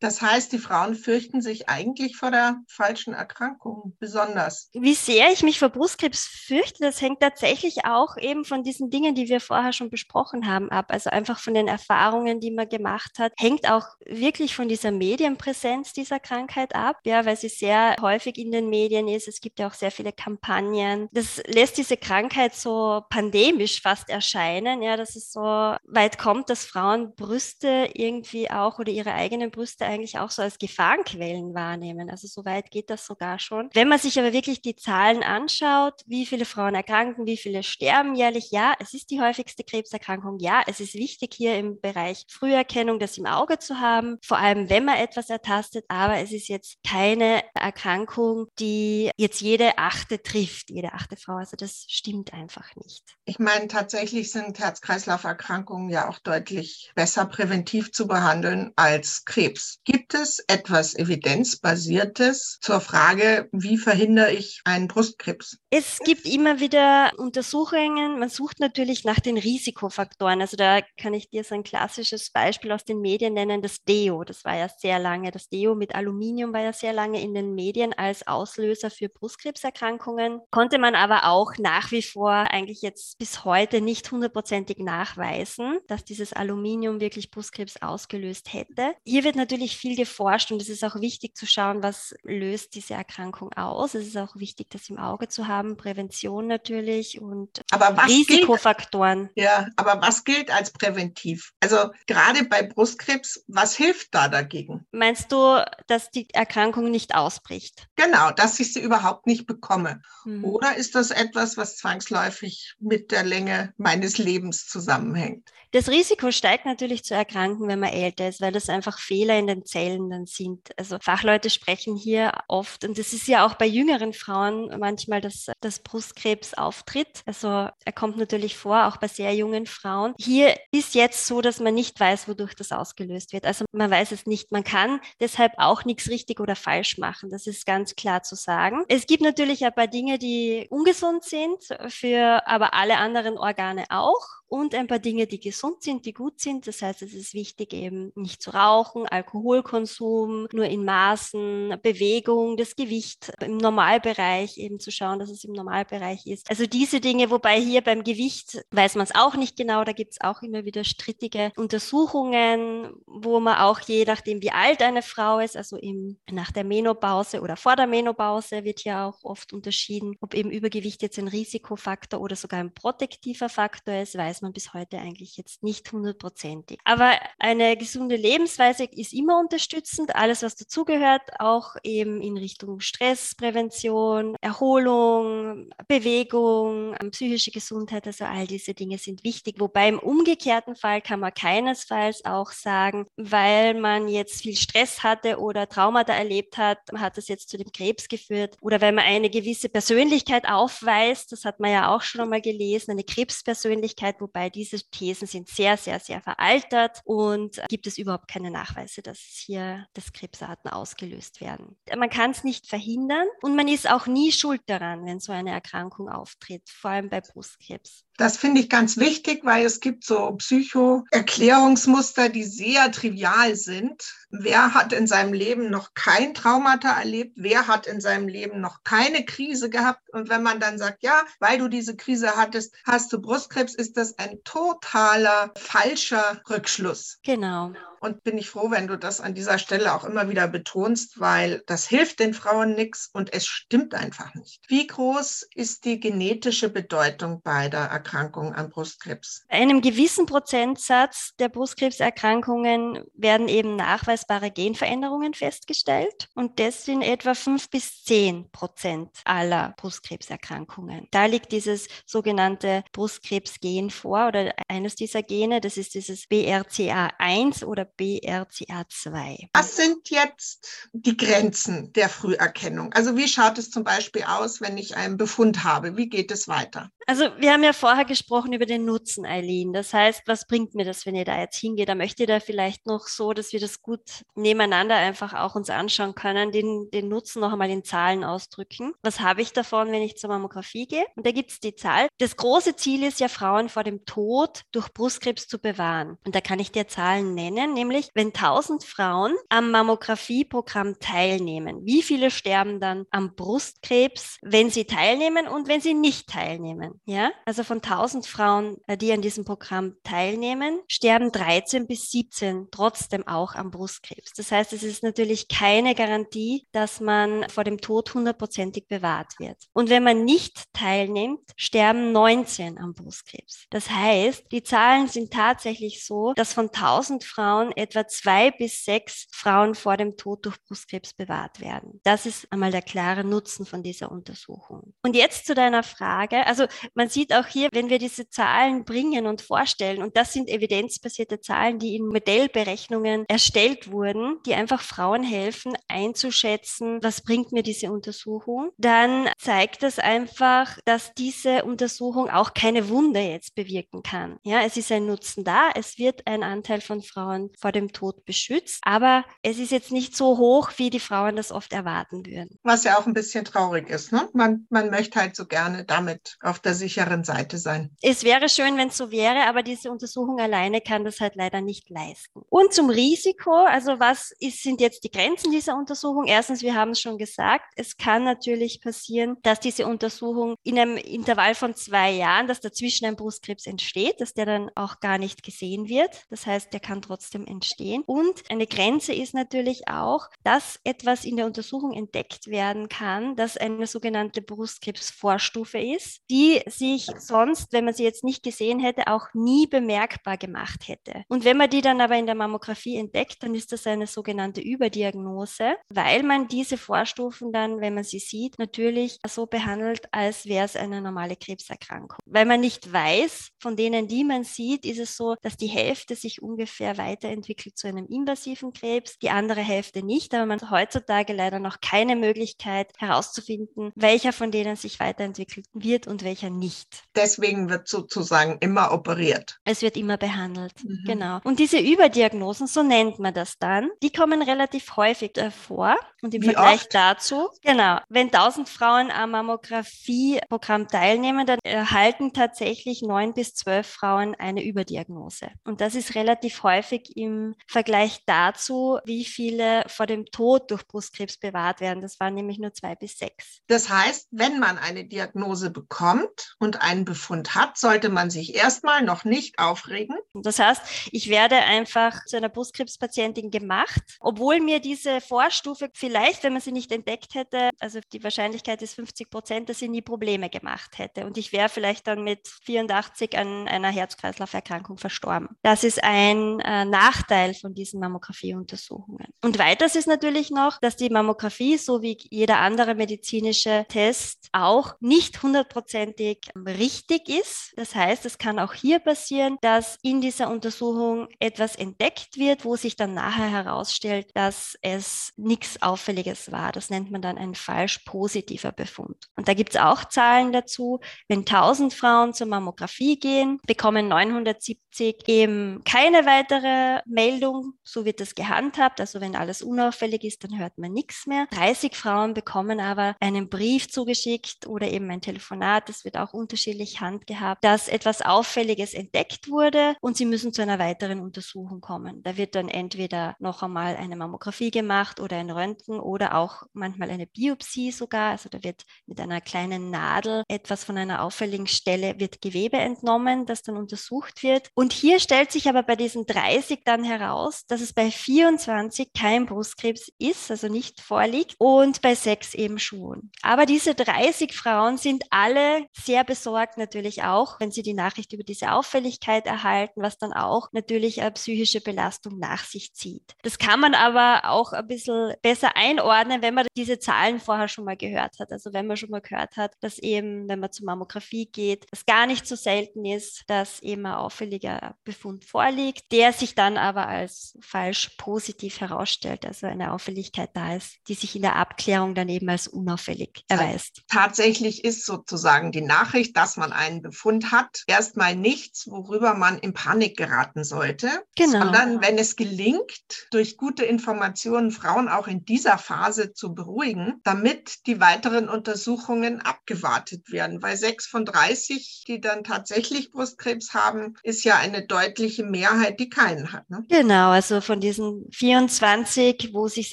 Das 0.00 0.20
heißt, 0.20 0.52
die 0.52 0.58
Frauen 0.58 0.94
fürchten 0.94 1.40
sich 1.40 1.68
eigentlich 1.68 2.16
vor 2.16 2.30
der 2.30 2.56
falschen 2.68 3.14
Erkrankung 3.14 3.96
besonders. 3.98 4.70
Wie 4.72 4.94
sehr 4.94 5.32
ich 5.32 5.42
mich 5.42 5.58
vor 5.58 5.68
Brustkrebs 5.68 6.26
fürchte, 6.26 6.84
das 6.84 7.00
hängt 7.00 7.20
tatsächlich 7.20 7.84
auch 7.84 8.16
eben 8.16 8.44
von 8.44 8.62
diesen 8.62 8.90
Dingen, 8.90 9.14
die 9.14 9.28
wir 9.28 9.40
vorher 9.40 9.72
schon 9.72 9.90
besprochen 9.90 10.46
haben, 10.46 10.70
ab. 10.70 10.86
Also 10.88 11.10
einfach 11.10 11.38
von 11.38 11.54
den 11.54 11.68
Erfahrungen, 11.68 12.40
die 12.40 12.50
man 12.50 12.68
gemacht 12.68 13.18
hat, 13.18 13.32
hängt 13.38 13.70
auch 13.70 13.86
wirklich 14.06 14.54
von 14.54 14.68
dieser 14.68 14.90
Medienpräsenz 14.90 15.92
dieser 15.92 16.20
Krankheit 16.20 16.74
ab, 16.74 16.96
ja, 17.04 17.24
weil 17.24 17.36
sie 17.36 17.48
sehr 17.48 17.96
häufig 18.00 18.38
in 18.38 18.52
den 18.52 18.68
Medien 18.68 19.08
ist. 19.08 19.28
Es 19.28 19.40
gibt 19.40 19.58
ja 19.58 19.68
auch 19.68 19.74
sehr 19.74 19.90
viele 19.90 20.12
Kampagnen. 20.12 21.08
Das 21.12 21.42
lässt 21.46 21.78
diese 21.78 21.96
Krankheit 21.96 22.54
so 22.54 23.02
pandemisch 23.10 23.80
fast 23.82 24.08
erscheinen, 24.08 24.82
ja, 24.82 24.96
dass 24.96 25.16
es 25.16 25.32
so 25.32 25.40
weit 25.40 26.18
kommt, 26.18 26.50
dass 26.50 26.64
Frauen 26.64 27.14
Brüste 27.14 27.90
irgendwie 27.94 28.50
auch 28.50 28.78
oder 28.78 28.90
ihre 28.90 29.12
eigenen 29.12 29.27
Brüste 29.50 29.84
eigentlich 29.84 30.18
auch 30.18 30.30
so 30.30 30.42
als 30.42 30.58
Gefahrenquellen 30.58 31.54
wahrnehmen. 31.54 32.10
Also 32.10 32.26
so 32.26 32.44
weit 32.44 32.70
geht 32.70 32.90
das 32.90 33.06
sogar 33.06 33.38
schon. 33.38 33.70
Wenn 33.74 33.88
man 33.88 33.98
sich 33.98 34.18
aber 34.18 34.32
wirklich 34.32 34.62
die 34.62 34.76
Zahlen 34.76 35.22
anschaut, 35.22 36.02
wie 36.06 36.26
viele 36.26 36.44
Frauen 36.44 36.74
erkranken, 36.74 37.26
wie 37.26 37.36
viele 37.36 37.62
sterben 37.62 38.14
jährlich, 38.14 38.50
ja, 38.50 38.74
es 38.80 38.94
ist 38.94 39.10
die 39.10 39.20
häufigste 39.20 39.64
Krebserkrankung. 39.64 40.38
Ja, 40.40 40.62
es 40.66 40.80
ist 40.80 40.94
wichtig 40.94 41.34
hier 41.34 41.56
im 41.58 41.80
Bereich 41.80 42.24
Früherkennung 42.28 42.98
das 42.98 43.18
im 43.18 43.26
Auge 43.26 43.58
zu 43.58 43.80
haben, 43.80 44.18
vor 44.22 44.38
allem 44.38 44.70
wenn 44.70 44.84
man 44.84 44.96
etwas 44.96 45.30
ertastet, 45.30 45.84
aber 45.88 46.18
es 46.18 46.32
ist 46.32 46.48
jetzt 46.48 46.76
keine 46.86 47.42
Erkrankung, 47.54 48.46
die 48.58 49.10
jetzt 49.16 49.40
jede 49.40 49.78
achte 49.78 50.22
trifft, 50.22 50.70
jede 50.70 50.92
achte 50.92 51.16
Frau. 51.16 51.36
Also 51.36 51.56
das 51.56 51.84
stimmt 51.88 52.32
einfach 52.32 52.74
nicht. 52.76 53.04
Ich 53.24 53.38
meine, 53.38 53.68
tatsächlich 53.68 54.30
sind 54.30 54.58
Herz-Kreislauf-Erkrankungen 54.58 55.90
ja 55.90 56.08
auch 56.08 56.18
deutlich 56.18 56.92
besser 56.94 57.26
präventiv 57.26 57.92
zu 57.92 58.06
behandeln 58.06 58.72
als 58.76 59.17
Krebs. 59.24 59.78
Gibt 59.84 60.14
es 60.14 60.42
etwas 60.48 60.94
evidenzbasiertes 60.94 62.58
zur 62.60 62.80
Frage, 62.80 63.48
wie 63.52 63.78
verhindere 63.78 64.32
ich 64.32 64.60
einen 64.64 64.88
Brustkrebs? 64.88 65.58
Es 65.70 65.98
gibt 66.04 66.26
immer 66.26 66.60
wieder 66.60 67.12
Untersuchungen. 67.18 68.18
Man 68.18 68.28
sucht 68.28 68.60
natürlich 68.60 69.04
nach 69.04 69.20
den 69.20 69.38
Risikofaktoren. 69.38 70.40
Also 70.40 70.56
da 70.56 70.80
kann 71.00 71.14
ich 71.14 71.30
dir 71.30 71.44
so 71.44 71.54
ein 71.54 71.62
klassisches 71.62 72.30
Beispiel 72.30 72.72
aus 72.72 72.84
den 72.84 73.00
Medien 73.00 73.34
nennen, 73.34 73.62
das 73.62 73.84
Deo. 73.84 74.24
Das 74.24 74.44
war 74.44 74.56
ja 74.56 74.68
sehr 74.68 74.98
lange, 74.98 75.30
das 75.30 75.48
Deo 75.48 75.74
mit 75.74 75.94
Aluminium 75.94 76.52
war 76.52 76.62
ja 76.62 76.72
sehr 76.72 76.92
lange 76.92 77.20
in 77.20 77.34
den 77.34 77.54
Medien 77.54 77.92
als 77.92 78.26
Auslöser 78.26 78.90
für 78.90 79.08
Brustkrebserkrankungen. 79.08 80.40
Konnte 80.50 80.78
man 80.78 80.94
aber 80.94 81.24
auch 81.24 81.52
nach 81.58 81.90
wie 81.90 82.02
vor 82.02 82.30
eigentlich 82.30 82.82
jetzt 82.82 83.18
bis 83.18 83.44
heute 83.44 83.80
nicht 83.80 84.10
hundertprozentig 84.10 84.78
nachweisen, 84.78 85.78
dass 85.86 86.04
dieses 86.04 86.32
Aluminium 86.32 87.00
wirklich 87.00 87.30
Brustkrebs 87.30 87.82
ausgelöst 87.82 88.52
hätte. 88.52 88.94
Hier 89.08 89.24
wird 89.24 89.36
natürlich 89.36 89.74
viel 89.78 89.96
geforscht 89.96 90.52
und 90.52 90.60
es 90.60 90.68
ist 90.68 90.84
auch 90.84 90.96
wichtig 91.00 91.34
zu 91.34 91.46
schauen, 91.46 91.82
was 91.82 92.14
löst 92.24 92.74
diese 92.74 92.92
Erkrankung 92.92 93.54
aus. 93.54 93.94
Es 93.94 94.06
ist 94.06 94.18
auch 94.18 94.36
wichtig, 94.36 94.68
das 94.68 94.90
im 94.90 94.98
Auge 94.98 95.28
zu 95.28 95.48
haben, 95.48 95.78
Prävention 95.78 96.46
natürlich 96.46 97.18
und 97.18 97.62
Risikofaktoren. 97.72 99.30
Gilt, 99.34 99.46
ja, 99.46 99.66
aber 99.76 100.02
was 100.02 100.24
gilt 100.24 100.50
als 100.50 100.72
präventiv? 100.72 101.54
Also 101.60 101.90
gerade 102.06 102.44
bei 102.44 102.62
Brustkrebs, 102.62 103.44
was 103.46 103.74
hilft 103.74 104.14
da 104.14 104.28
dagegen? 104.28 104.86
Meinst 104.92 105.32
du, 105.32 105.64
dass 105.86 106.10
die 106.10 106.28
Erkrankung 106.34 106.90
nicht 106.90 107.14
ausbricht? 107.14 107.88
Genau, 107.96 108.30
dass 108.32 108.60
ich 108.60 108.74
sie 108.74 108.82
überhaupt 108.82 109.26
nicht 109.26 109.46
bekomme. 109.46 110.02
Mhm. 110.26 110.44
Oder 110.44 110.76
ist 110.76 110.94
das 110.94 111.10
etwas, 111.10 111.56
was 111.56 111.78
zwangsläufig 111.78 112.74
mit 112.78 113.10
der 113.10 113.24
Länge 113.24 113.72
meines 113.78 114.18
Lebens 114.18 114.66
zusammenhängt? 114.66 115.50
Das 115.70 115.90
Risiko 115.90 116.30
steigt 116.30 116.64
natürlich 116.64 117.04
zu 117.04 117.14
erkranken, 117.14 117.68
wenn 117.68 117.80
man 117.80 117.92
älter 117.92 118.26
ist, 118.26 118.40
weil 118.40 118.52
das 118.52 118.70
einfach 118.70 118.97
Fehler 118.98 119.38
in 119.38 119.46
den 119.46 119.64
Zellen 119.64 120.10
dann 120.10 120.26
sind. 120.26 120.70
Also 120.76 120.98
Fachleute 121.00 121.50
sprechen 121.50 121.96
hier 121.96 122.32
oft, 122.48 122.84
und 122.84 122.98
das 122.98 123.12
ist 123.12 123.28
ja 123.28 123.46
auch 123.46 123.54
bei 123.54 123.66
jüngeren 123.66 124.12
Frauen 124.12 124.72
manchmal, 124.78 125.20
dass 125.20 125.46
das 125.60 125.80
Brustkrebs 125.80 126.54
auftritt. 126.54 127.22
Also 127.26 127.48
er 127.48 127.92
kommt 127.94 128.16
natürlich 128.16 128.56
vor, 128.56 128.86
auch 128.86 128.96
bei 128.96 129.08
sehr 129.08 129.34
jungen 129.34 129.66
Frauen. 129.66 130.14
Hier 130.18 130.54
ist 130.72 130.94
jetzt 130.94 131.26
so, 131.26 131.40
dass 131.40 131.60
man 131.60 131.74
nicht 131.74 131.98
weiß, 131.98 132.28
wodurch 132.28 132.54
das 132.54 132.72
ausgelöst 132.72 133.32
wird. 133.32 133.44
Also 133.46 133.64
man 133.72 133.90
weiß 133.90 134.12
es 134.12 134.26
nicht. 134.26 134.52
Man 134.52 134.64
kann 134.64 135.00
deshalb 135.20 135.52
auch 135.58 135.84
nichts 135.84 136.08
richtig 136.08 136.40
oder 136.40 136.56
falsch 136.56 136.98
machen. 136.98 137.30
Das 137.30 137.46
ist 137.46 137.66
ganz 137.66 137.94
klar 137.96 138.22
zu 138.22 138.34
sagen. 138.34 138.84
Es 138.88 139.06
gibt 139.06 139.22
natürlich 139.22 139.64
ein 139.64 139.74
paar 139.74 139.86
Dinge, 139.86 140.18
die 140.18 140.66
ungesund 140.70 141.24
sind, 141.24 141.58
für 141.88 142.46
aber 142.46 142.74
alle 142.74 142.98
anderen 142.98 143.38
Organe 143.38 143.84
auch 143.90 144.37
und 144.48 144.74
ein 144.74 144.86
paar 144.86 144.98
Dinge, 144.98 145.26
die 145.26 145.40
gesund 145.40 145.82
sind, 145.82 146.06
die 146.06 146.12
gut 146.12 146.40
sind. 146.40 146.66
Das 146.66 146.82
heißt, 146.82 147.02
es 147.02 147.14
ist 147.14 147.34
wichtig, 147.34 147.72
eben 147.72 148.12
nicht 148.14 148.42
zu 148.42 148.50
rauchen, 148.50 149.06
Alkoholkonsum 149.06 150.48
nur 150.52 150.64
in 150.64 150.84
Maßen, 150.84 151.76
Bewegung, 151.82 152.56
das 152.56 152.74
Gewicht 152.74 153.32
im 153.40 153.58
Normalbereich, 153.58 154.56
eben 154.58 154.80
zu 154.80 154.90
schauen, 154.90 155.18
dass 155.18 155.30
es 155.30 155.44
im 155.44 155.52
Normalbereich 155.52 156.26
ist. 156.26 156.48
Also 156.48 156.66
diese 156.66 157.00
Dinge, 157.00 157.30
wobei 157.30 157.60
hier 157.60 157.82
beim 157.82 158.04
Gewicht 158.04 158.64
weiß 158.70 158.94
man 158.94 159.04
es 159.04 159.14
auch 159.14 159.34
nicht 159.36 159.56
genau, 159.56 159.84
da 159.84 159.92
gibt 159.92 160.12
es 160.12 160.20
auch 160.20 160.42
immer 160.42 160.64
wieder 160.64 160.84
strittige 160.84 161.52
Untersuchungen, 161.56 162.92
wo 163.06 163.40
man 163.40 163.58
auch 163.58 163.80
je 163.80 164.04
nachdem, 164.04 164.42
wie 164.42 164.50
alt 164.50 164.82
eine 164.82 165.02
Frau 165.02 165.40
ist, 165.40 165.56
also 165.56 165.76
im, 165.76 166.18
nach 166.30 166.52
der 166.52 166.64
Menopause 166.64 167.40
oder 167.40 167.56
vor 167.56 167.76
der 167.76 167.86
Menopause 167.86 168.64
wird 168.64 168.84
ja 168.84 169.06
auch 169.06 169.24
oft 169.24 169.52
unterschieden, 169.52 170.16
ob 170.20 170.34
eben 170.34 170.50
Übergewicht 170.50 171.02
jetzt 171.02 171.18
ein 171.18 171.28
Risikofaktor 171.28 172.20
oder 172.20 172.36
sogar 172.36 172.60
ein 172.60 172.72
protektiver 172.72 173.48
Faktor 173.48 173.94
ist, 173.94 174.16
weiß 174.16 174.37
weiß 174.38 174.42
man 174.42 174.52
bis 174.52 174.72
heute 174.72 174.98
eigentlich 174.98 175.36
jetzt 175.36 175.62
nicht 175.64 175.90
hundertprozentig. 175.90 176.78
Aber 176.84 177.12
eine 177.38 177.76
gesunde 177.76 178.14
Lebensweise 178.14 178.84
ist 178.84 179.12
immer 179.12 179.40
unterstützend. 179.40 180.14
Alles, 180.14 180.42
was 180.42 180.54
dazugehört, 180.54 181.22
auch 181.40 181.74
eben 181.82 182.22
in 182.22 182.36
Richtung 182.36 182.78
Stressprävention, 182.80 184.36
Erholung, 184.40 185.70
Bewegung, 185.88 186.94
psychische 187.10 187.50
Gesundheit, 187.50 188.06
also 188.06 188.24
all 188.24 188.46
diese 188.46 188.74
Dinge 188.74 188.98
sind 188.98 189.24
wichtig. 189.24 189.56
Wobei 189.58 189.88
im 189.88 189.98
umgekehrten 189.98 190.76
Fall 190.76 191.00
kann 191.00 191.20
man 191.20 191.34
keinesfalls 191.34 192.24
auch 192.24 192.52
sagen, 192.52 193.06
weil 193.16 193.74
man 193.74 194.06
jetzt 194.06 194.42
viel 194.42 194.56
Stress 194.56 195.02
hatte 195.02 195.38
oder 195.38 195.68
Traumata 195.68 196.12
erlebt 196.12 196.58
hat, 196.58 196.78
hat 196.94 197.16
das 197.16 197.28
jetzt 197.28 197.48
zu 197.48 197.58
dem 197.58 197.72
Krebs 197.72 198.08
geführt 198.08 198.56
oder 198.60 198.80
weil 198.80 198.92
man 198.92 199.04
eine 199.04 199.30
gewisse 199.30 199.68
Persönlichkeit 199.68 200.48
aufweist, 200.48 201.32
das 201.32 201.44
hat 201.44 201.58
man 201.58 201.72
ja 201.72 201.94
auch 201.94 202.02
schon 202.02 202.20
einmal 202.20 202.40
gelesen, 202.40 202.92
eine 202.92 203.04
Krebspersönlichkeit, 203.04 204.20
wobei 204.28 204.50
diese 204.50 204.78
Thesen 204.90 205.26
sind 205.26 205.48
sehr, 205.48 205.76
sehr, 205.76 205.98
sehr 206.00 206.20
veraltet 206.20 207.00
und 207.04 207.60
gibt 207.68 207.86
es 207.86 207.98
überhaupt 207.98 208.28
keine 208.28 208.50
Nachweise, 208.50 209.02
dass 209.02 209.18
hier 209.18 209.86
das 209.94 210.12
Krebsarten 210.12 210.70
ausgelöst 210.70 211.40
werden. 211.40 211.78
Man 211.96 212.10
kann 212.10 212.30
es 212.30 212.44
nicht 212.44 212.66
verhindern 212.66 213.26
und 213.42 213.56
man 213.56 213.68
ist 213.68 213.90
auch 213.90 214.06
nie 214.06 214.32
schuld 214.32 214.62
daran, 214.66 215.06
wenn 215.06 215.20
so 215.20 215.32
eine 215.32 215.50
Erkrankung 215.50 216.08
auftritt, 216.08 216.68
vor 216.68 216.90
allem 216.90 217.08
bei 217.08 217.20
Brustkrebs. 217.20 218.04
Das 218.18 218.36
finde 218.36 218.60
ich 218.60 218.68
ganz 218.68 218.96
wichtig, 218.96 219.44
weil 219.44 219.64
es 219.64 219.78
gibt 219.78 220.04
so 220.04 220.32
Psychoerklärungsmuster, 220.32 222.28
die 222.28 222.42
sehr 222.42 222.90
trivial 222.90 223.54
sind. 223.54 224.12
Wer 224.30 224.74
hat 224.74 224.92
in 224.92 225.06
seinem 225.06 225.32
Leben 225.32 225.70
noch 225.70 225.94
kein 225.94 226.34
Traumata 226.34 226.98
erlebt? 226.98 227.34
Wer 227.36 227.68
hat 227.68 227.86
in 227.86 228.00
seinem 228.00 228.26
Leben 228.26 228.60
noch 228.60 228.82
keine 228.82 229.24
Krise 229.24 229.70
gehabt? 229.70 230.02
Und 230.12 230.28
wenn 230.28 230.42
man 230.42 230.58
dann 230.58 230.78
sagt, 230.78 231.04
ja, 231.04 231.22
weil 231.38 231.58
du 231.58 231.68
diese 231.68 231.94
Krise 231.94 232.36
hattest, 232.36 232.74
hast 232.84 233.12
du 233.12 233.20
Brustkrebs, 233.20 233.76
ist 233.76 233.96
das 233.96 234.18
ein 234.18 234.42
totaler 234.42 235.52
falscher 235.56 236.42
Rückschluss. 236.50 237.20
Genau. 237.22 237.72
Und 238.00 238.22
bin 238.22 238.38
ich 238.38 238.50
froh, 238.50 238.70
wenn 238.70 238.86
du 238.86 238.96
das 238.96 239.20
an 239.20 239.34
dieser 239.34 239.58
Stelle 239.58 239.94
auch 239.94 240.04
immer 240.04 240.28
wieder 240.28 240.48
betonst, 240.48 241.20
weil 241.20 241.62
das 241.66 241.88
hilft 241.88 242.20
den 242.20 242.34
Frauen 242.34 242.74
nichts 242.74 243.10
und 243.12 243.32
es 243.32 243.46
stimmt 243.46 243.94
einfach 243.94 244.34
nicht. 244.34 244.62
Wie 244.68 244.86
groß 244.86 245.48
ist 245.54 245.84
die 245.84 246.00
genetische 246.00 246.68
Bedeutung 246.68 247.42
beider 247.42 247.86
Erkrankungen 247.86 248.54
an 248.54 248.70
Brustkrebs? 248.70 249.44
Einem 249.48 249.80
gewissen 249.80 250.26
Prozentsatz 250.26 251.32
der 251.38 251.48
Brustkrebserkrankungen 251.48 253.04
werden 253.14 253.48
eben 253.48 253.76
nachweisbare 253.76 254.50
Genveränderungen 254.50 255.34
festgestellt 255.34 256.28
und 256.34 256.58
das 256.60 256.84
sind 256.84 257.02
etwa 257.02 257.34
fünf 257.34 257.70
bis 257.70 258.04
zehn 258.04 258.50
Prozent 258.50 259.10
aller 259.24 259.74
Brustkrebserkrankungen. 259.76 261.08
Da 261.10 261.26
liegt 261.26 261.52
dieses 261.52 261.88
sogenannte 262.06 262.84
Brustkrebsgen 262.92 263.90
vor 263.90 264.28
oder 264.28 264.54
eines 264.68 264.94
dieser 264.94 265.22
Gene, 265.22 265.60
das 265.60 265.76
ist 265.76 265.94
dieses 265.94 266.24
BRCA1 266.24 267.64
oder 267.64 267.87
BRCA2. 267.98 269.48
Was 269.52 269.76
sind 269.76 270.10
jetzt 270.10 270.88
die 270.92 271.16
Grenzen 271.16 271.92
der 271.92 272.08
Früherkennung? 272.08 272.92
Also 272.92 273.16
wie 273.16 273.28
schaut 273.28 273.58
es 273.58 273.70
zum 273.70 273.84
Beispiel 273.84 274.24
aus, 274.24 274.60
wenn 274.60 274.76
ich 274.76 274.96
einen 274.96 275.16
Befund 275.16 275.64
habe? 275.64 275.96
Wie 275.96 276.08
geht 276.08 276.30
es 276.30 276.48
weiter? 276.48 276.90
Also 277.06 277.24
wir 277.38 277.54
haben 277.54 277.62
ja 277.64 277.72
vorher 277.72 278.04
gesprochen 278.04 278.52
über 278.52 278.66
den 278.66 278.84
Nutzen, 278.84 279.24
Eileen. 279.24 279.72
Das 279.72 279.94
heißt, 279.94 280.24
was 280.26 280.46
bringt 280.46 280.74
mir 280.74 280.84
das, 280.84 281.06
wenn 281.06 281.14
ihr 281.14 281.24
da 281.24 281.40
jetzt 281.40 281.56
hingeht? 281.56 281.88
Da 281.88 281.94
möchte 281.94 282.24
ich 282.24 282.26
da 282.26 282.38
vielleicht 282.38 282.86
noch 282.86 283.06
so, 283.06 283.32
dass 283.32 283.54
wir 283.54 283.60
das 283.60 283.80
gut 283.80 284.24
nebeneinander 284.34 284.94
einfach 284.94 285.32
auch 285.32 285.54
uns 285.54 285.70
anschauen 285.70 286.14
können, 286.14 286.52
den, 286.52 286.90
den 286.92 287.08
Nutzen 287.08 287.40
noch 287.40 287.52
einmal 287.52 287.70
in 287.70 287.82
Zahlen 287.82 288.24
ausdrücken. 288.24 288.92
Was 289.02 289.20
habe 289.20 289.40
ich 289.40 289.54
davon, 289.54 289.90
wenn 289.90 290.02
ich 290.02 290.18
zur 290.18 290.28
Mammographie 290.28 290.86
gehe? 290.86 291.06
Und 291.16 291.24
da 291.24 291.30
gibt 291.30 291.50
es 291.50 291.60
die 291.60 291.74
Zahl. 291.74 292.08
Das 292.18 292.36
große 292.36 292.76
Ziel 292.76 293.02
ist 293.02 293.20
ja, 293.20 293.28
Frauen 293.28 293.70
vor 293.70 293.84
dem 293.84 294.04
Tod 294.04 294.64
durch 294.72 294.92
Brustkrebs 294.92 295.48
zu 295.48 295.58
bewahren. 295.58 296.18
Und 296.26 296.34
da 296.34 296.42
kann 296.42 296.58
ich 296.58 296.72
dir 296.72 296.88
Zahlen 296.88 297.34
nennen, 297.34 297.77
nämlich 297.78 298.10
wenn 298.14 298.28
1000 298.28 298.82
Frauen 298.84 299.34
am 299.48 299.70
Mammografieprogramm 299.70 300.98
teilnehmen, 300.98 301.84
wie 301.84 302.02
viele 302.02 302.30
sterben 302.30 302.80
dann 302.80 303.06
am 303.10 303.34
Brustkrebs, 303.34 304.38
wenn 304.42 304.70
sie 304.70 304.84
teilnehmen 304.84 305.46
und 305.46 305.68
wenn 305.68 305.80
sie 305.80 305.94
nicht 305.94 306.28
teilnehmen? 306.28 307.00
Ja, 307.04 307.30
also 307.44 307.62
von 307.62 307.80
1000 307.80 308.26
Frauen, 308.26 308.78
äh, 308.88 308.96
die 308.96 309.12
an 309.12 309.22
diesem 309.22 309.44
Programm 309.44 309.94
teilnehmen, 310.02 310.80
sterben 310.88 311.30
13 311.30 311.86
bis 311.86 312.10
17 312.10 312.68
trotzdem 312.72 313.26
auch 313.28 313.54
am 313.54 313.70
Brustkrebs. 313.70 314.32
Das 314.32 314.50
heißt, 314.50 314.72
es 314.72 314.82
ist 314.82 315.02
natürlich 315.02 315.48
keine 315.48 315.94
Garantie, 315.94 316.66
dass 316.72 317.00
man 317.00 317.48
vor 317.48 317.64
dem 317.64 317.80
Tod 317.80 318.12
hundertprozentig 318.12 318.88
bewahrt 318.88 319.38
wird. 319.38 319.56
Und 319.72 319.88
wenn 319.90 320.02
man 320.02 320.24
nicht 320.24 320.64
teilnimmt, 320.72 321.40
sterben 321.56 322.10
19 322.12 322.78
am 322.78 322.94
Brustkrebs. 322.94 323.66
Das 323.70 323.90
heißt, 323.90 324.46
die 324.50 324.62
Zahlen 324.62 325.06
sind 325.06 325.32
tatsächlich 325.32 326.04
so, 326.04 326.32
dass 326.34 326.52
von 326.52 326.70
1000 326.72 327.24
Frauen 327.24 327.67
etwa 327.76 328.06
zwei 328.06 328.50
bis 328.50 328.84
sechs 328.84 329.26
Frauen 329.32 329.74
vor 329.74 329.96
dem 329.96 330.16
Tod 330.16 330.46
durch 330.46 330.62
Brustkrebs 330.64 331.14
bewahrt 331.14 331.60
werden. 331.60 332.00
Das 332.04 332.26
ist 332.26 332.50
einmal 332.52 332.70
der 332.70 332.82
klare 332.82 333.24
Nutzen 333.24 333.66
von 333.66 333.82
dieser 333.82 334.10
Untersuchung. 334.10 334.94
Und 335.02 335.16
jetzt 335.16 335.46
zu 335.46 335.54
deiner 335.54 335.82
Frage. 335.82 336.46
Also 336.46 336.66
man 336.94 337.08
sieht 337.08 337.34
auch 337.34 337.46
hier, 337.46 337.68
wenn 337.72 337.90
wir 337.90 337.98
diese 337.98 338.28
Zahlen 338.28 338.84
bringen 338.84 339.26
und 339.26 339.42
vorstellen, 339.42 340.02
und 340.02 340.16
das 340.16 340.32
sind 340.32 340.48
evidenzbasierte 340.48 341.40
Zahlen, 341.40 341.78
die 341.78 341.96
in 341.96 342.06
Modellberechnungen 342.06 343.24
erstellt 343.28 343.90
wurden, 343.90 344.38
die 344.46 344.54
einfach 344.54 344.80
Frauen 344.80 345.22
helfen, 345.22 345.74
einzuschätzen, 345.88 346.98
was 347.02 347.22
bringt 347.22 347.52
mir 347.52 347.62
diese 347.62 347.90
Untersuchung, 347.92 348.70
dann 348.78 349.28
zeigt 349.38 349.82
das 349.82 349.98
einfach, 349.98 350.78
dass 350.84 351.14
diese 351.14 351.64
Untersuchung 351.64 352.30
auch 352.30 352.54
keine 352.54 352.88
Wunder 352.88 353.20
jetzt 353.20 353.54
bewirken 353.54 354.02
kann. 354.02 354.38
Ja, 354.42 354.62
es 354.62 354.76
ist 354.76 354.92
ein 354.92 355.06
Nutzen 355.06 355.44
da, 355.44 355.70
es 355.74 355.98
wird 355.98 356.26
ein 356.26 356.42
Anteil 356.42 356.80
von 356.80 357.02
Frauen 357.02 357.50
vor 357.58 357.72
dem 357.72 357.92
Tod 357.92 358.24
beschützt, 358.24 358.80
aber 358.82 359.24
es 359.42 359.58
ist 359.58 359.72
jetzt 359.72 359.90
nicht 359.90 360.16
so 360.16 360.38
hoch, 360.38 360.70
wie 360.76 360.90
die 360.90 361.00
Frauen 361.00 361.36
das 361.36 361.50
oft 361.50 361.72
erwarten 361.72 362.24
würden. 362.24 362.58
Was 362.62 362.84
ja 362.84 362.98
auch 362.98 363.06
ein 363.06 363.14
bisschen 363.14 363.44
traurig 363.44 363.88
ist. 363.90 364.12
Ne? 364.12 364.28
Man, 364.32 364.66
man 364.70 364.90
möchte 364.90 365.20
halt 365.20 365.34
so 365.34 365.46
gerne 365.46 365.84
damit 365.84 366.36
auf 366.40 366.60
der 366.60 366.74
sicheren 366.74 367.24
Seite 367.24 367.58
sein. 367.58 367.90
Es 368.00 368.22
wäre 368.22 368.48
schön, 368.48 368.76
wenn 368.76 368.88
es 368.88 368.96
so 368.96 369.10
wäre, 369.10 369.46
aber 369.46 369.62
diese 369.62 369.90
Untersuchung 369.90 370.38
alleine 370.40 370.80
kann 370.80 371.04
das 371.04 371.20
halt 371.20 371.34
leider 371.34 371.60
nicht 371.60 371.90
leisten. 371.90 372.42
Und 372.48 372.72
zum 372.72 372.90
Risiko, 372.90 373.64
also 373.64 373.98
was 373.98 374.32
ist, 374.38 374.62
sind 374.62 374.80
jetzt 374.80 375.02
die 375.04 375.10
Grenzen 375.10 375.50
dieser 375.50 375.76
Untersuchung? 375.76 376.26
Erstens, 376.26 376.62
wir 376.62 376.74
haben 376.74 376.92
es 376.92 377.00
schon 377.00 377.18
gesagt, 377.18 377.64
es 377.76 377.96
kann 377.96 378.24
natürlich 378.24 378.80
passieren, 378.80 379.36
dass 379.42 379.60
diese 379.60 379.86
Untersuchung 379.86 380.54
in 380.62 380.78
einem 380.78 380.96
Intervall 380.96 381.54
von 381.54 381.74
zwei 381.74 382.12
Jahren, 382.12 382.46
dass 382.46 382.60
dazwischen 382.60 383.06
ein 383.06 383.16
Brustkrebs 383.16 383.66
entsteht, 383.66 384.20
dass 384.20 384.34
der 384.34 384.46
dann 384.46 384.70
auch 384.74 385.00
gar 385.00 385.18
nicht 385.18 385.42
gesehen 385.42 385.88
wird. 385.88 386.24
Das 386.30 386.46
heißt, 386.46 386.72
der 386.72 386.80
kann 386.80 387.02
trotzdem 387.02 387.47
entstehen. 387.48 388.02
Und 388.06 388.42
eine 388.50 388.66
Grenze 388.66 389.12
ist 389.12 389.34
natürlich 389.34 389.88
auch, 389.88 390.28
dass 390.44 390.78
etwas 390.84 391.24
in 391.24 391.36
der 391.36 391.46
Untersuchung 391.46 391.92
entdeckt 391.92 392.46
werden 392.46 392.88
kann, 392.88 393.36
das 393.36 393.56
eine 393.56 393.86
sogenannte 393.86 394.42
Brustkrebsvorstufe 394.42 395.78
ist, 395.78 396.20
die 396.30 396.60
sich 396.66 397.06
sonst, 397.18 397.72
wenn 397.72 397.84
man 397.84 397.94
sie 397.94 398.04
jetzt 398.04 398.24
nicht 398.24 398.42
gesehen 398.42 398.80
hätte, 398.80 399.06
auch 399.08 399.28
nie 399.34 399.66
bemerkbar 399.66 400.36
gemacht 400.36 400.88
hätte. 400.88 401.24
Und 401.28 401.44
wenn 401.44 401.56
man 401.56 401.70
die 401.70 401.80
dann 401.80 402.00
aber 402.00 402.16
in 402.16 402.26
der 402.26 402.34
Mammographie 402.34 402.96
entdeckt, 402.96 403.42
dann 403.42 403.54
ist 403.54 403.72
das 403.72 403.86
eine 403.86 404.06
sogenannte 404.06 404.60
Überdiagnose, 404.60 405.76
weil 405.88 406.22
man 406.22 406.48
diese 406.48 406.76
Vorstufen 406.76 407.52
dann, 407.52 407.80
wenn 407.80 407.94
man 407.94 408.04
sie 408.04 408.18
sieht, 408.18 408.58
natürlich 408.58 409.18
so 409.26 409.46
behandelt, 409.46 410.06
als 410.12 410.46
wäre 410.46 410.64
es 410.64 410.76
eine 410.76 411.00
normale 411.00 411.36
Krebserkrankung. 411.36 412.18
Weil 412.26 412.44
man 412.44 412.60
nicht 412.60 412.92
weiß, 412.92 413.50
von 413.60 413.76
denen, 413.76 414.08
die 414.08 414.24
man 414.24 414.44
sieht, 414.44 414.84
ist 414.84 414.98
es 414.98 415.16
so, 415.16 415.34
dass 415.42 415.56
die 415.56 415.66
Hälfte 415.66 416.14
sich 416.14 416.42
ungefähr 416.42 416.98
weiterentwickelt 416.98 417.37
zu 417.42 417.88
einem 417.88 418.06
invasiven 418.06 418.72
Krebs, 418.72 419.18
die 419.18 419.30
andere 419.30 419.60
Hälfte 419.60 420.02
nicht. 420.04 420.34
Aber 420.34 420.46
man 420.46 420.60
hat 420.60 420.70
heutzutage 420.70 421.32
leider 421.32 421.58
noch 421.58 421.80
keine 421.80 422.16
Möglichkeit 422.16 422.92
herauszufinden, 422.98 423.92
welcher 423.94 424.32
von 424.32 424.50
denen 424.50 424.76
sich 424.76 425.00
weiterentwickelt 425.00 425.66
wird 425.72 426.06
und 426.06 426.24
welcher 426.24 426.50
nicht. 426.50 427.04
Deswegen 427.14 427.68
wird 427.68 427.88
sozusagen 427.88 428.58
immer 428.60 428.92
operiert. 428.92 429.58
Es 429.64 429.82
wird 429.82 429.96
immer 429.96 430.16
behandelt, 430.16 430.72
mhm. 430.84 431.04
genau. 431.06 431.40
Und 431.44 431.58
diese 431.58 431.78
Überdiagnosen, 431.78 432.66
so 432.66 432.82
nennt 432.82 433.18
man 433.18 433.34
das 433.34 433.58
dann, 433.58 433.90
die 434.02 434.12
kommen 434.12 434.42
relativ 434.42 434.96
häufig 434.96 435.32
vor. 435.50 435.96
Und 436.22 436.34
im 436.34 436.42
Wie 436.42 436.46
Vergleich 436.46 436.82
oft? 436.82 436.94
dazu, 436.94 437.48
genau, 437.62 437.98
wenn 438.08 438.26
1000 438.26 438.68
Frauen 438.68 439.10
am 439.10 439.30
Mammographie-Programm 439.30 440.88
teilnehmen, 440.88 441.46
dann 441.46 441.58
erhalten 441.62 442.32
tatsächlich 442.32 443.02
neun 443.02 443.34
bis 443.34 443.54
zwölf 443.54 443.86
Frauen 443.86 444.34
eine 444.34 444.64
Überdiagnose. 444.64 445.50
Und 445.64 445.80
das 445.80 445.94
ist 445.94 446.14
relativ 446.14 446.62
häufig 446.62 447.16
im 447.16 447.27
Vergleich 447.66 448.20
dazu, 448.26 448.98
wie 449.04 449.24
viele 449.24 449.84
vor 449.88 450.06
dem 450.06 450.26
Tod 450.26 450.70
durch 450.70 450.86
Brustkrebs 450.86 451.38
bewahrt 451.38 451.80
werden. 451.80 452.00
Das 452.00 452.18
waren 452.20 452.34
nämlich 452.34 452.58
nur 452.58 452.72
zwei 452.72 452.94
bis 452.94 453.18
sechs. 453.18 453.60
Das 453.66 453.88
heißt, 453.88 454.28
wenn 454.30 454.58
man 454.58 454.78
eine 454.78 455.04
Diagnose 455.04 455.70
bekommt 455.70 456.56
und 456.58 456.82
einen 456.82 457.04
Befund 457.04 457.18
Befund 457.18 457.54
hat, 457.54 457.76
sollte 457.76 458.08
man 458.08 458.30
sich 458.30 458.54
erstmal 458.54 459.02
noch 459.02 459.24
nicht 459.24 459.58
aufregen. 459.58 460.16
Das 460.34 460.58
heißt, 460.58 460.82
ich 461.12 461.28
werde 461.28 461.56
einfach 461.56 462.24
zu 462.26 462.36
einer 462.36 462.48
Brustkrebspatientin 462.48 463.50
gemacht, 463.50 464.02
obwohl 464.20 464.60
mir 464.60 464.80
diese 464.80 465.20
Vorstufe 465.20 465.90
vielleicht, 465.92 466.42
wenn 466.44 466.52
man 466.52 466.62
sie 466.62 466.72
nicht 466.72 466.92
entdeckt 466.92 467.34
hätte, 467.34 467.70
also 467.80 468.00
die 468.12 468.22
Wahrscheinlichkeit 468.22 468.82
ist 468.82 468.94
50 468.94 469.30
Prozent, 469.30 469.68
dass 469.68 469.80
sie 469.80 469.88
nie 469.88 470.00
Probleme 470.00 470.48
gemacht 470.48 470.98
hätte. 470.98 471.26
Und 471.26 471.36
ich 471.36 471.52
wäre 471.52 471.68
vielleicht 471.68 472.06
dann 472.06 472.22
mit 472.22 472.46
84 472.64 473.36
an 473.36 473.68
einer 473.68 473.90
Herz-Kreislauf-Erkrankung 473.90 474.98
verstorben. 474.98 475.48
Das 475.62 475.84
ist 475.84 476.02
ein 476.02 476.60
äh, 476.60 476.84
Nachteil 477.08 477.54
von 477.54 477.74
diesen 477.74 478.00
Mammographieuntersuchungen. 478.00 479.28
Und 479.42 479.58
weiters 479.58 479.96
ist 479.96 480.06
natürlich 480.06 480.50
noch, 480.50 480.78
dass 480.80 480.96
die 480.96 481.08
Mammographie, 481.08 481.78
so 481.78 482.02
wie 482.02 482.18
jeder 482.30 482.58
andere 482.58 482.94
medizinische 482.94 483.86
Test, 483.88 484.48
auch 484.52 484.94
nicht 485.00 485.42
hundertprozentig 485.42 486.50
richtig 486.66 487.28
ist. 487.28 487.72
Das 487.76 487.94
heißt, 487.94 488.26
es 488.26 488.38
kann 488.38 488.58
auch 488.58 488.74
hier 488.74 488.98
passieren, 488.98 489.56
dass 489.62 489.98
in 490.02 490.20
dieser 490.20 490.50
Untersuchung 490.50 491.28
etwas 491.38 491.76
entdeckt 491.76 492.36
wird, 492.36 492.64
wo 492.64 492.76
sich 492.76 492.96
dann 492.96 493.14
nachher 493.14 493.50
herausstellt, 493.50 494.30
dass 494.34 494.76
es 494.82 495.32
nichts 495.36 495.80
Auffälliges 495.80 496.52
war. 496.52 496.72
Das 496.72 496.90
nennt 496.90 497.10
man 497.10 497.22
dann 497.22 497.38
ein 497.38 497.54
falsch 497.54 497.98
positiver 498.00 498.72
Befund. 498.72 499.28
Und 499.36 499.48
da 499.48 499.54
gibt 499.54 499.74
es 499.74 499.80
auch 499.80 500.04
Zahlen 500.04 500.52
dazu. 500.52 501.00
Wenn 501.28 501.40
1000 501.40 501.94
Frauen 501.94 502.34
zur 502.34 502.48
Mammographie 502.48 503.18
gehen, 503.18 503.60
bekommen 503.66 504.08
970 504.08 505.26
eben 505.26 505.82
keine 505.84 506.26
weitere 506.26 506.97
Meldung. 507.06 507.74
So 507.82 508.04
wird 508.04 508.20
das 508.20 508.34
gehandhabt. 508.34 509.00
Also 509.00 509.20
wenn 509.20 509.36
alles 509.36 509.62
unauffällig 509.62 510.24
ist, 510.24 510.44
dann 510.44 510.58
hört 510.58 510.78
man 510.78 510.92
nichts 510.92 511.26
mehr. 511.26 511.46
30 511.50 511.94
Frauen 511.94 512.34
bekommen 512.34 512.80
aber 512.80 513.16
einen 513.20 513.48
Brief 513.48 513.88
zugeschickt 513.88 514.66
oder 514.66 514.88
eben 514.88 515.10
ein 515.10 515.20
Telefonat. 515.20 515.88
Das 515.88 516.04
wird 516.04 516.16
auch 516.16 516.32
unterschiedlich 516.32 517.00
handgehabt, 517.00 517.64
dass 517.64 517.88
etwas 517.88 518.22
Auffälliges 518.22 518.94
entdeckt 518.94 519.50
wurde 519.50 519.96
und 520.00 520.16
sie 520.16 520.26
müssen 520.26 520.52
zu 520.52 520.62
einer 520.62 520.78
weiteren 520.78 521.20
Untersuchung 521.20 521.80
kommen. 521.80 522.22
Da 522.22 522.36
wird 522.36 522.54
dann 522.54 522.68
entweder 522.68 523.36
noch 523.38 523.62
einmal 523.62 523.96
eine 523.96 524.16
Mammographie 524.16 524.70
gemacht 524.70 525.20
oder 525.20 525.36
ein 525.36 525.50
Röntgen 525.50 526.00
oder 526.00 526.36
auch 526.36 526.62
manchmal 526.72 527.10
eine 527.10 527.26
Biopsie 527.26 527.92
sogar. 527.92 528.30
Also 528.30 528.48
da 528.48 528.62
wird 528.62 528.84
mit 529.06 529.20
einer 529.20 529.40
kleinen 529.40 529.90
Nadel 529.90 530.42
etwas 530.48 530.84
von 530.84 530.98
einer 530.98 531.22
auffälligen 531.22 531.66
Stelle, 531.66 532.18
wird 532.18 532.40
Gewebe 532.42 532.76
entnommen, 532.76 533.46
das 533.46 533.62
dann 533.62 533.76
untersucht 533.76 534.42
wird. 534.42 534.70
Und 534.74 534.92
hier 534.92 535.20
stellt 535.20 535.52
sich 535.52 535.68
aber 535.68 535.82
bei 535.82 535.96
diesen 535.96 536.26
30 536.26 536.84
dann 536.88 537.04
heraus, 537.04 537.66
dass 537.66 537.82
es 537.82 537.92
bei 537.92 538.10
24 538.10 539.12
kein 539.12 539.44
Brustkrebs 539.44 540.10
ist, 540.18 540.50
also 540.50 540.68
nicht 540.68 541.00
vorliegt 541.00 541.54
und 541.58 542.00
bei 542.00 542.14
sechs 542.14 542.54
eben 542.54 542.78
schon. 542.78 543.30
Aber 543.42 543.66
diese 543.66 543.94
30 543.94 544.54
Frauen 544.54 544.96
sind 544.96 545.24
alle 545.30 545.86
sehr 545.92 546.24
besorgt 546.24 546.78
natürlich 546.78 547.22
auch, 547.24 547.60
wenn 547.60 547.70
sie 547.70 547.82
die 547.82 547.92
Nachricht 547.92 548.32
über 548.32 548.42
diese 548.42 548.72
Auffälligkeit 548.72 549.46
erhalten, 549.46 550.00
was 550.02 550.16
dann 550.16 550.32
auch 550.32 550.68
natürlich 550.72 551.20
eine 551.20 551.32
psychische 551.32 551.82
Belastung 551.82 552.38
nach 552.38 552.64
sich 552.64 552.94
zieht. 552.94 553.34
Das 553.42 553.58
kann 553.58 553.80
man 553.80 553.94
aber 553.94 554.48
auch 554.48 554.72
ein 554.72 554.86
bisschen 554.86 555.34
besser 555.42 555.76
einordnen, 555.76 556.40
wenn 556.40 556.54
man 556.54 556.66
diese 556.74 556.98
Zahlen 556.98 557.38
vorher 557.38 557.68
schon 557.68 557.84
mal 557.84 557.96
gehört 557.96 558.38
hat. 558.38 558.50
Also 558.50 558.72
wenn 558.72 558.86
man 558.86 558.96
schon 558.96 559.10
mal 559.10 559.20
gehört 559.20 559.56
hat, 559.58 559.74
dass 559.80 559.98
eben, 559.98 560.48
wenn 560.48 560.60
man 560.60 560.72
zur 560.72 560.86
Mammographie 560.86 561.50
geht, 561.52 561.86
es 561.92 562.06
gar 562.06 562.26
nicht 562.26 562.46
so 562.46 562.56
selten 562.56 563.04
ist, 563.04 563.44
dass 563.46 563.80
eben 563.82 564.06
ein 564.06 564.14
auffälliger 564.14 564.96
Befund 565.04 565.44
vorliegt, 565.44 566.10
der 566.12 566.32
sich 566.32 566.54
dann 566.54 566.77
aber 566.78 567.08
als 567.08 567.56
falsch 567.60 568.10
positiv 568.16 568.80
herausstellt, 568.80 569.44
also 569.44 569.66
eine 569.66 569.92
Auffälligkeit 569.92 570.50
da 570.54 570.74
ist, 570.76 570.96
die 571.08 571.14
sich 571.14 571.36
in 571.36 571.42
der 571.42 571.56
Abklärung 571.56 572.14
dann 572.14 572.28
eben 572.28 572.48
als 572.48 572.68
unauffällig 572.68 573.44
erweist. 573.48 574.02
Tatsächlich 574.08 574.84
ist 574.84 575.04
sozusagen 575.04 575.72
die 575.72 575.80
Nachricht, 575.82 576.36
dass 576.36 576.56
man 576.56 576.72
einen 576.72 577.02
Befund 577.02 577.52
hat, 577.52 577.82
erstmal 577.86 578.36
nichts, 578.36 578.88
worüber 578.90 579.34
man 579.34 579.58
in 579.58 579.74
Panik 579.74 580.16
geraten 580.16 580.64
sollte, 580.64 581.08
genau. 581.36 581.62
sondern 581.62 582.02
wenn 582.02 582.18
es 582.18 582.36
gelingt, 582.36 583.26
durch 583.30 583.56
gute 583.56 583.84
Informationen 583.84 584.70
Frauen 584.70 585.08
auch 585.08 585.28
in 585.28 585.44
dieser 585.44 585.78
Phase 585.78 586.32
zu 586.32 586.54
beruhigen, 586.54 587.20
damit 587.24 587.86
die 587.86 588.00
weiteren 588.00 588.48
Untersuchungen 588.48 589.40
abgewartet 589.40 590.30
werden. 590.30 590.62
Weil 590.62 590.76
sechs 590.76 591.06
von 591.06 591.24
30, 591.24 592.04
die 592.06 592.20
dann 592.20 592.44
tatsächlich 592.44 593.10
Brustkrebs 593.10 593.74
haben, 593.74 594.14
ist 594.22 594.44
ja 594.44 594.56
eine 594.56 594.86
deutliche 594.86 595.44
Mehrheit, 595.44 596.00
die 596.00 596.08
keinen 596.08 596.52
hat. 596.52 596.67
Ne? 596.68 596.84
Genau, 596.88 597.30
also 597.30 597.60
von 597.62 597.80
diesen 597.80 598.30
24, 598.30 599.50
wo 599.54 599.68
sich 599.68 599.92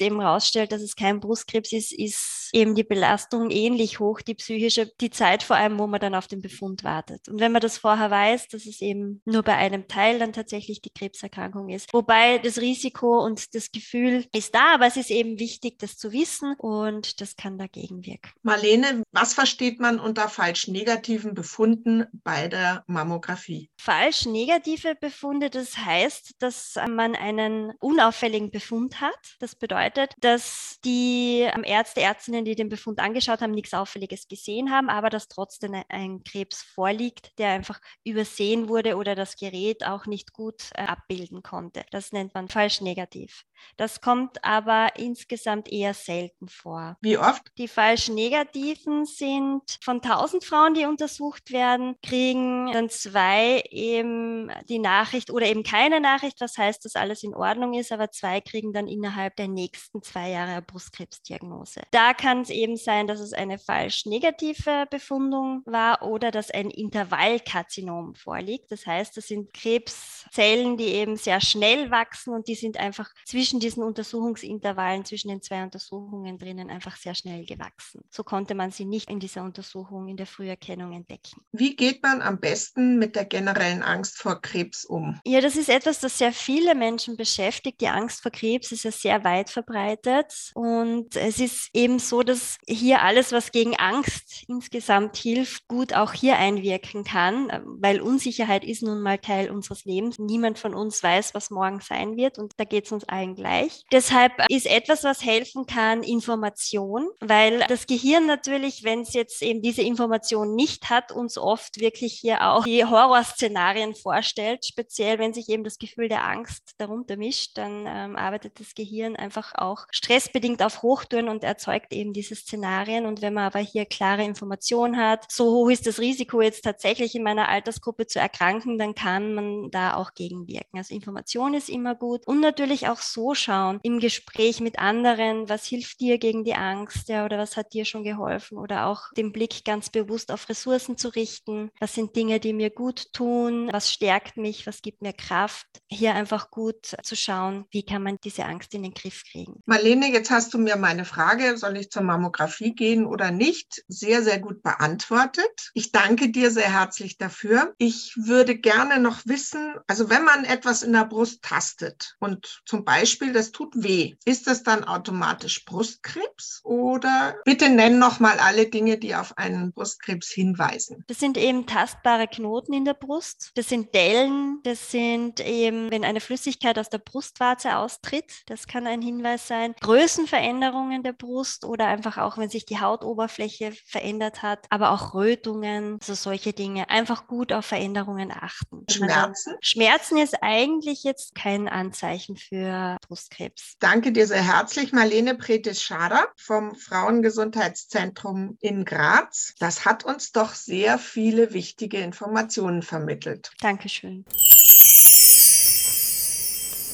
eben 0.00 0.20
herausstellt, 0.20 0.72
dass 0.72 0.82
es 0.82 0.94
kein 0.94 1.20
Brustkrebs 1.20 1.72
ist, 1.72 1.92
ist 1.92 2.45
eben 2.52 2.74
die 2.74 2.84
Belastung 2.84 3.50
ähnlich 3.50 4.00
hoch, 4.00 4.20
die 4.20 4.34
psychische, 4.34 4.86
die 5.00 5.10
Zeit 5.10 5.42
vor 5.42 5.56
allem, 5.56 5.78
wo 5.78 5.86
man 5.86 6.00
dann 6.00 6.14
auf 6.14 6.26
den 6.26 6.42
Befund 6.42 6.84
wartet. 6.84 7.28
Und 7.28 7.40
wenn 7.40 7.52
man 7.52 7.60
das 7.60 7.78
vorher 7.78 8.10
weiß, 8.10 8.48
dass 8.48 8.66
es 8.66 8.80
eben 8.80 9.22
nur 9.24 9.42
bei 9.42 9.54
einem 9.54 9.88
Teil 9.88 10.18
dann 10.18 10.32
tatsächlich 10.32 10.80
die 10.80 10.90
Krebserkrankung 10.90 11.68
ist. 11.70 11.92
Wobei 11.92 12.38
das 12.38 12.58
Risiko 12.58 13.24
und 13.24 13.54
das 13.54 13.72
Gefühl 13.72 14.26
ist 14.34 14.54
da, 14.54 14.74
aber 14.74 14.86
es 14.86 14.96
ist 14.96 15.10
eben 15.10 15.38
wichtig, 15.38 15.78
das 15.78 15.96
zu 15.96 16.12
wissen 16.12 16.54
und 16.58 17.20
das 17.20 17.36
kann 17.36 17.58
dagegen 17.58 18.04
wirken. 18.04 18.30
Marlene, 18.42 19.02
was 19.12 19.34
versteht 19.34 19.80
man 19.80 19.98
unter 19.98 20.28
falsch 20.28 20.68
negativen 20.68 21.34
Befunden 21.34 22.06
bei 22.12 22.48
der 22.48 22.84
Mammographie? 22.86 23.70
Falsch 23.78 24.26
negative 24.26 24.94
Befunde, 24.94 25.50
das 25.50 25.78
heißt, 25.78 26.34
dass 26.38 26.74
man 26.88 27.14
einen 27.14 27.72
unauffälligen 27.80 28.50
Befund 28.50 29.00
hat. 29.00 29.36
Das 29.40 29.54
bedeutet, 29.54 30.14
dass 30.20 30.78
die 30.84 31.48
Ärzte, 31.64 32.00
Ärztinnen, 32.00 32.35
die 32.44 32.54
den 32.54 32.68
Befund 32.68 32.98
angeschaut 32.98 33.40
haben, 33.40 33.52
nichts 33.52 33.74
Auffälliges 33.74 34.28
gesehen 34.28 34.70
haben, 34.70 34.88
aber 34.88 35.10
dass 35.10 35.28
trotzdem 35.28 35.82
ein 35.88 36.22
Krebs 36.24 36.62
vorliegt, 36.62 37.38
der 37.38 37.50
einfach 37.50 37.80
übersehen 38.04 38.68
wurde 38.68 38.96
oder 38.96 39.14
das 39.14 39.36
Gerät 39.36 39.84
auch 39.86 40.06
nicht 40.06 40.32
gut 40.32 40.70
äh, 40.74 40.82
abbilden 40.82 41.42
konnte. 41.42 41.84
Das 41.90 42.12
nennt 42.12 42.34
man 42.34 42.48
falsch 42.48 42.80
negativ. 42.80 43.44
Das 43.76 44.00
kommt 44.00 44.44
aber 44.44 44.90
insgesamt 44.96 45.70
eher 45.70 45.94
selten 45.94 46.48
vor. 46.48 46.96
Wie 47.00 47.18
oft? 47.18 47.42
Die 47.58 47.68
falsch 47.68 48.08
negativen 48.08 49.04
sind 49.04 49.62
von 49.82 50.02
1000 50.02 50.44
Frauen, 50.44 50.74
die 50.74 50.84
untersucht 50.84 51.50
werden, 51.50 51.96
kriegen 52.02 52.72
dann 52.72 52.88
zwei 52.90 53.62
eben 53.70 54.50
die 54.68 54.78
Nachricht 54.78 55.30
oder 55.30 55.46
eben 55.46 55.62
keine 55.62 56.00
Nachricht, 56.00 56.40
was 56.40 56.56
heißt, 56.58 56.84
dass 56.84 56.96
alles 56.96 57.22
in 57.22 57.34
Ordnung 57.34 57.74
ist, 57.74 57.92
aber 57.92 58.10
zwei 58.10 58.40
kriegen 58.40 58.72
dann 58.72 58.88
innerhalb 58.88 59.36
der 59.36 59.48
nächsten 59.48 60.02
zwei 60.02 60.30
Jahre 60.30 60.52
eine 60.52 60.62
Brustkrebsdiagnose. 60.62 61.82
Da 61.90 62.14
kann 62.26 62.42
es 62.42 62.50
eben 62.50 62.76
sein, 62.76 63.06
dass 63.06 63.20
es 63.20 63.32
eine 63.32 63.58
falsch 63.58 64.06
negative 64.06 64.86
Befundung 64.90 65.62
war 65.64 66.02
oder 66.02 66.30
dass 66.30 66.50
ein 66.50 66.70
Intervallkarzinom 66.70 68.14
vorliegt. 68.14 68.70
Das 68.70 68.86
heißt, 68.86 69.16
das 69.16 69.26
sind 69.26 69.52
Krebszellen, 69.52 70.76
die 70.76 70.88
eben 70.88 71.16
sehr 71.16 71.40
schnell 71.40 71.90
wachsen 71.90 72.32
und 72.32 72.48
die 72.48 72.54
sind 72.54 72.76
einfach 72.76 73.10
zwischen 73.24 73.56
zwischen 73.56 73.60
diesen 73.60 73.82
Untersuchungsintervallen, 73.82 75.04
zwischen 75.04 75.28
den 75.28 75.40
zwei 75.40 75.62
Untersuchungen 75.62 76.38
drinnen 76.38 76.68
einfach 76.68 76.96
sehr 76.96 77.14
schnell 77.14 77.44
gewachsen. 77.44 78.02
So 78.10 78.24
konnte 78.24 78.54
man 78.54 78.70
sie 78.70 78.84
nicht 78.84 79.10
in 79.10 79.20
dieser 79.20 79.44
Untersuchung 79.44 80.08
in 80.08 80.16
der 80.16 80.26
Früherkennung 80.26 80.92
entdecken. 80.92 81.42
Wie 81.52 81.76
geht 81.76 82.02
man 82.02 82.22
am 82.22 82.40
besten 82.40 82.98
mit 82.98 83.14
der 83.14 83.24
generellen 83.24 83.82
Angst 83.82 84.18
vor 84.18 84.40
Krebs 84.42 84.84
um? 84.84 85.20
Ja, 85.24 85.40
das 85.40 85.56
ist 85.56 85.68
etwas, 85.68 86.00
das 86.00 86.18
sehr 86.18 86.32
viele 86.32 86.74
Menschen 86.74 87.16
beschäftigt. 87.16 87.80
Die 87.80 87.88
Angst 87.88 88.22
vor 88.22 88.32
Krebs 88.32 88.72
ist 88.72 88.84
ja 88.84 88.90
sehr 88.90 89.24
weit 89.24 89.50
verbreitet 89.50 90.50
und 90.54 91.14
es 91.16 91.38
ist 91.38 91.70
eben 91.72 91.98
so, 91.98 92.15
dass 92.22 92.58
hier 92.66 93.02
alles, 93.02 93.32
was 93.32 93.52
gegen 93.52 93.76
Angst 93.76 94.44
insgesamt 94.48 95.16
hilft, 95.16 95.68
gut 95.68 95.94
auch 95.94 96.12
hier 96.12 96.36
einwirken 96.36 97.04
kann, 97.04 97.50
weil 97.80 98.00
Unsicherheit 98.00 98.64
ist 98.64 98.82
nun 98.82 99.00
mal 99.00 99.18
Teil 99.18 99.50
unseres 99.50 99.84
Lebens. 99.84 100.18
Niemand 100.18 100.58
von 100.58 100.74
uns 100.74 101.02
weiß, 101.02 101.34
was 101.34 101.50
morgen 101.50 101.80
sein 101.80 102.16
wird 102.16 102.38
und 102.38 102.52
da 102.56 102.64
geht 102.64 102.86
es 102.86 102.92
uns 102.92 103.04
allen 103.04 103.34
gleich. 103.34 103.82
Deshalb 103.92 104.32
ist 104.48 104.66
etwas, 104.66 105.04
was 105.04 105.24
helfen 105.24 105.66
kann, 105.66 106.02
Information, 106.02 107.08
weil 107.20 107.60
das 107.68 107.86
Gehirn 107.86 108.26
natürlich, 108.26 108.84
wenn 108.84 109.00
es 109.00 109.14
jetzt 109.14 109.42
eben 109.42 109.62
diese 109.62 109.82
Information 109.82 110.54
nicht 110.54 110.90
hat, 110.90 111.12
uns 111.12 111.38
oft 111.38 111.80
wirklich 111.80 112.14
hier 112.14 112.46
auch 112.48 112.64
die 112.64 112.84
Horrorszenarien 112.84 113.94
vorstellt, 113.94 114.64
speziell 114.64 115.18
wenn 115.18 115.34
sich 115.34 115.48
eben 115.48 115.64
das 115.64 115.78
Gefühl 115.78 116.08
der 116.08 116.24
Angst 116.24 116.74
darunter 116.78 117.16
mischt, 117.16 117.56
dann 117.58 117.84
ähm, 117.86 118.16
arbeitet 118.16 118.60
das 118.60 118.74
Gehirn 118.74 119.16
einfach 119.16 119.54
auch 119.54 119.86
stressbedingt 119.90 120.62
auf 120.62 120.82
Hochtouren 120.82 121.28
und 121.28 121.44
erzeugt 121.44 121.92
eben 121.92 122.05
diese 122.12 122.34
Szenarien. 122.34 123.06
Und 123.06 123.22
wenn 123.22 123.34
man 123.34 123.44
aber 123.44 123.60
hier 123.60 123.84
klare 123.84 124.24
Informationen 124.24 124.96
hat, 124.96 125.26
so 125.30 125.44
hoch 125.46 125.70
ist 125.70 125.86
das 125.86 125.98
Risiko 125.98 126.40
jetzt 126.40 126.62
tatsächlich 126.62 127.14
in 127.14 127.22
meiner 127.22 127.48
Altersgruppe 127.48 128.06
zu 128.06 128.18
erkranken, 128.18 128.78
dann 128.78 128.94
kann 128.94 129.34
man 129.34 129.70
da 129.70 129.94
auch 129.94 130.14
gegenwirken. 130.14 130.78
Also 130.78 130.94
Information 130.94 131.54
ist 131.54 131.68
immer 131.68 131.94
gut 131.94 132.26
und 132.26 132.40
natürlich 132.40 132.88
auch 132.88 133.00
so 133.00 133.34
schauen 133.34 133.80
im 133.82 134.00
Gespräch 134.00 134.60
mit 134.60 134.78
anderen, 134.78 135.48
was 135.48 135.66
hilft 135.66 136.00
dir 136.00 136.18
gegen 136.18 136.44
die 136.44 136.54
Angst, 136.54 137.08
ja, 137.08 137.24
oder 137.24 137.38
was 137.38 137.56
hat 137.56 137.72
dir 137.72 137.84
schon 137.84 138.04
geholfen 138.04 138.58
oder 138.58 138.86
auch 138.86 139.12
den 139.16 139.32
Blick 139.32 139.64
ganz 139.64 139.90
bewusst 139.90 140.32
auf 140.32 140.48
Ressourcen 140.48 140.96
zu 140.96 141.08
richten. 141.08 141.70
Was 141.80 141.94
sind 141.94 142.16
Dinge, 142.16 142.40
die 142.40 142.52
mir 142.52 142.70
gut 142.70 143.12
tun? 143.12 143.68
Was 143.72 143.92
stärkt 143.92 144.36
mich? 144.36 144.66
Was 144.66 144.82
gibt 144.82 145.02
mir 145.02 145.12
Kraft? 145.12 145.66
Hier 145.88 146.14
einfach 146.14 146.50
gut 146.50 146.96
zu 147.02 147.16
schauen, 147.16 147.64
wie 147.70 147.84
kann 147.84 148.02
man 148.02 148.18
diese 148.24 148.44
Angst 148.44 148.74
in 148.74 148.82
den 148.82 148.94
Griff 148.94 149.24
kriegen. 149.30 149.62
Marlene, 149.66 150.12
jetzt 150.12 150.30
hast 150.30 150.54
du 150.54 150.58
mir 150.58 150.76
meine 150.76 151.04
Frage, 151.04 151.56
soll 151.56 151.76
ich 151.76 151.90
zur 151.96 152.02
Mammographie 152.02 152.74
gehen 152.74 153.06
oder 153.06 153.30
nicht, 153.30 153.82
sehr, 153.88 154.22
sehr 154.22 154.38
gut 154.38 154.62
beantwortet. 154.62 155.70
Ich 155.72 155.92
danke 155.92 156.28
dir 156.28 156.50
sehr 156.50 156.70
herzlich 156.70 157.16
dafür. 157.16 157.74
Ich 157.78 158.12
würde 158.18 158.58
gerne 158.58 159.00
noch 159.00 159.24
wissen, 159.24 159.76
also 159.86 160.10
wenn 160.10 160.22
man 160.22 160.44
etwas 160.44 160.82
in 160.82 160.92
der 160.92 161.06
Brust 161.06 161.40
tastet 161.40 162.14
und 162.20 162.60
zum 162.66 162.84
Beispiel 162.84 163.32
das 163.32 163.50
tut 163.50 163.72
weh, 163.76 164.16
ist 164.26 164.46
das 164.46 164.62
dann 164.62 164.84
automatisch 164.84 165.64
Brustkrebs 165.64 166.60
oder 166.64 167.36
bitte 167.46 167.70
nenn 167.70 167.98
noch 167.98 168.20
mal 168.20 168.38
alle 168.40 168.66
Dinge, 168.66 168.98
die 168.98 169.14
auf 169.14 169.38
einen 169.38 169.72
Brustkrebs 169.72 170.28
hinweisen. 170.28 171.02
Das 171.06 171.18
sind 171.18 171.38
eben 171.38 171.66
tastbare 171.66 172.28
Knoten 172.28 172.74
in 172.74 172.84
der 172.84 172.92
Brust. 172.92 173.52
Das 173.54 173.70
sind 173.70 173.94
Dellen. 173.94 174.60
Das 174.64 174.90
sind 174.90 175.40
eben, 175.40 175.90
wenn 175.90 176.04
eine 176.04 176.20
Flüssigkeit 176.20 176.78
aus 176.78 176.90
der 176.90 176.98
Brustwarze 176.98 177.78
austritt. 177.78 178.42
Das 178.44 178.66
kann 178.66 178.86
ein 178.86 179.00
Hinweis 179.00 179.48
sein. 179.48 179.74
Größenveränderungen 179.80 181.02
der 181.02 181.14
Brust 181.14 181.64
oder 181.64 181.85
einfach 181.86 182.18
auch, 182.18 182.38
wenn 182.38 182.48
sich 182.48 182.66
die 182.66 182.80
Hautoberfläche 182.80 183.72
verändert 183.86 184.42
hat. 184.42 184.66
Aber 184.70 184.90
auch 184.90 185.14
Rötungen, 185.14 185.98
so 186.02 186.14
solche 186.14 186.52
Dinge. 186.52 186.90
Einfach 186.90 187.26
gut 187.26 187.52
auf 187.52 187.66
Veränderungen 187.66 188.30
achten. 188.32 188.84
Schmerzen? 188.90 189.54
Schmerzen 189.60 190.18
ist 190.18 190.42
eigentlich 190.42 191.04
jetzt 191.04 191.34
kein 191.34 191.68
Anzeichen 191.68 192.36
für 192.36 192.96
Brustkrebs. 193.06 193.74
Danke 193.80 194.12
dir 194.12 194.26
sehr 194.26 194.42
herzlich, 194.42 194.92
Marlene 194.92 195.34
Pretis-Schader 195.34 196.28
vom 196.36 196.74
Frauengesundheitszentrum 196.74 198.56
in 198.60 198.84
Graz. 198.84 199.54
Das 199.58 199.84
hat 199.84 200.04
uns 200.04 200.32
doch 200.32 200.54
sehr 200.54 200.98
viele 200.98 201.52
wichtige 201.52 201.98
Informationen 201.98 202.82
vermittelt. 202.82 203.50
Dankeschön. 203.60 204.24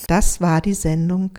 Das 0.09 0.41
war 0.41 0.61
die 0.61 0.75
Sendung 0.75 1.39